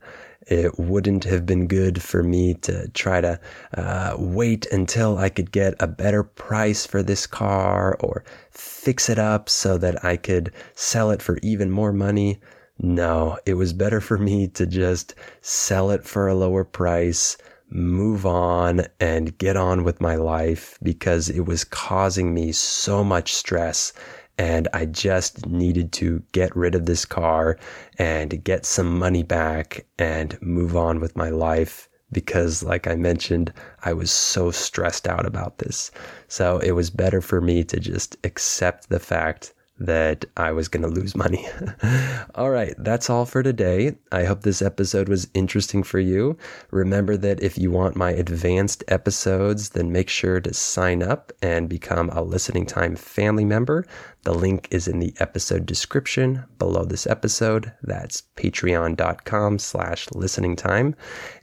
it 0.46 0.78
wouldn't 0.78 1.24
have 1.24 1.46
been 1.46 1.66
good 1.66 2.02
for 2.02 2.22
me 2.22 2.54
to 2.54 2.88
try 2.88 3.20
to 3.20 3.38
uh, 3.76 4.16
wait 4.18 4.66
until 4.66 5.18
I 5.18 5.28
could 5.28 5.52
get 5.52 5.74
a 5.80 5.86
better 5.86 6.22
price 6.22 6.84
for 6.86 7.02
this 7.02 7.26
car 7.26 7.96
or 8.00 8.24
fix 8.50 9.08
it 9.08 9.18
up 9.18 9.48
so 9.48 9.78
that 9.78 10.04
I 10.04 10.16
could 10.16 10.52
sell 10.74 11.10
it 11.10 11.22
for 11.22 11.38
even 11.42 11.70
more 11.70 11.92
money. 11.92 12.40
No, 12.78 13.38
it 13.46 13.54
was 13.54 13.72
better 13.72 14.00
for 14.00 14.18
me 14.18 14.48
to 14.48 14.66
just 14.66 15.14
sell 15.40 15.90
it 15.90 16.04
for 16.04 16.26
a 16.26 16.34
lower 16.34 16.64
price, 16.64 17.36
move 17.70 18.26
on, 18.26 18.86
and 18.98 19.38
get 19.38 19.56
on 19.56 19.84
with 19.84 20.00
my 20.00 20.16
life 20.16 20.78
because 20.82 21.28
it 21.28 21.46
was 21.46 21.64
causing 21.64 22.34
me 22.34 22.50
so 22.50 23.04
much 23.04 23.34
stress 23.34 23.92
and 24.38 24.68
I 24.72 24.86
just 24.86 25.46
needed 25.46 25.92
to 25.92 26.22
get 26.32 26.56
rid 26.56 26.74
of 26.74 26.86
this 26.86 27.04
car 27.04 27.58
and 27.98 28.42
get 28.42 28.64
some 28.64 28.98
money 28.98 29.22
back 29.22 29.86
and 29.98 30.40
move 30.40 30.76
on 30.76 31.00
with 31.00 31.16
my 31.16 31.28
life 31.28 31.88
because, 32.10 32.62
like 32.62 32.86
I 32.86 32.94
mentioned, 32.94 33.52
I 33.84 33.92
was 33.94 34.10
so 34.10 34.50
stressed 34.50 35.08
out 35.08 35.26
about 35.26 35.58
this. 35.58 35.90
So 36.28 36.58
it 36.58 36.72
was 36.72 36.90
better 36.90 37.20
for 37.20 37.40
me 37.40 37.64
to 37.64 37.80
just 37.80 38.16
accept 38.24 38.88
the 38.88 39.00
fact 39.00 39.54
that 39.78 40.24
I 40.36 40.52
was 40.52 40.68
going 40.68 40.82
to 40.82 40.88
lose 40.88 41.16
money. 41.16 41.48
all 42.34 42.50
right, 42.50 42.74
that's 42.78 43.10
all 43.10 43.24
for 43.24 43.42
today. 43.42 43.96
I 44.12 44.24
hope 44.24 44.42
this 44.42 44.62
episode 44.62 45.08
was 45.08 45.28
interesting 45.34 45.82
for 45.82 45.98
you. 45.98 46.36
Remember 46.70 47.16
that 47.16 47.42
if 47.42 47.58
you 47.58 47.70
want 47.70 47.96
my 47.96 48.12
advanced 48.12 48.84
episodes, 48.88 49.70
then 49.70 49.90
make 49.90 50.08
sure 50.08 50.40
to 50.40 50.54
sign 50.54 51.02
up 51.02 51.32
and 51.42 51.68
become 51.68 52.10
a 52.10 52.22
listening 52.22 52.66
time 52.66 52.94
family 52.94 53.44
member. 53.44 53.84
The 54.24 54.34
link 54.34 54.68
is 54.70 54.86
in 54.86 55.00
the 55.00 55.14
episode 55.18 55.66
description 55.66 56.44
below 56.58 56.84
this 56.84 57.06
episode. 57.08 57.72
That's 57.82 58.22
patreon.com 58.36 59.58
slash 59.58 60.08
listening 60.12 60.54
time. 60.54 60.94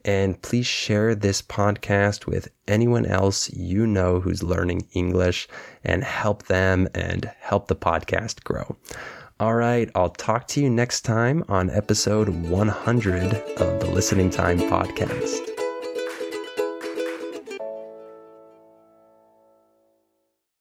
And 0.05 0.41
please 0.41 0.65
share 0.65 1.13
this 1.13 1.41
podcast 1.41 2.25
with 2.25 2.47
anyone 2.69 3.05
else 3.05 3.49
you 3.51 3.85
know 3.85 4.21
who's 4.21 4.43
learning 4.43 4.87
English 4.93 5.49
and 5.83 6.03
help 6.03 6.43
them 6.43 6.87
and 6.95 7.29
help 7.39 7.67
the 7.67 7.75
podcast 7.75 8.45
grow. 8.45 8.77
All 9.41 9.55
right, 9.55 9.89
I'll 9.95 10.09
talk 10.09 10.47
to 10.49 10.61
you 10.61 10.69
next 10.69 11.01
time 11.01 11.43
on 11.47 11.69
episode 11.69 12.29
100 12.29 13.33
of 13.57 13.79
the 13.79 13.89
Listening 13.89 14.29
Time 14.29 14.59
Podcast. 14.59 15.48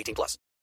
18 0.00 0.14
plus. 0.14 0.38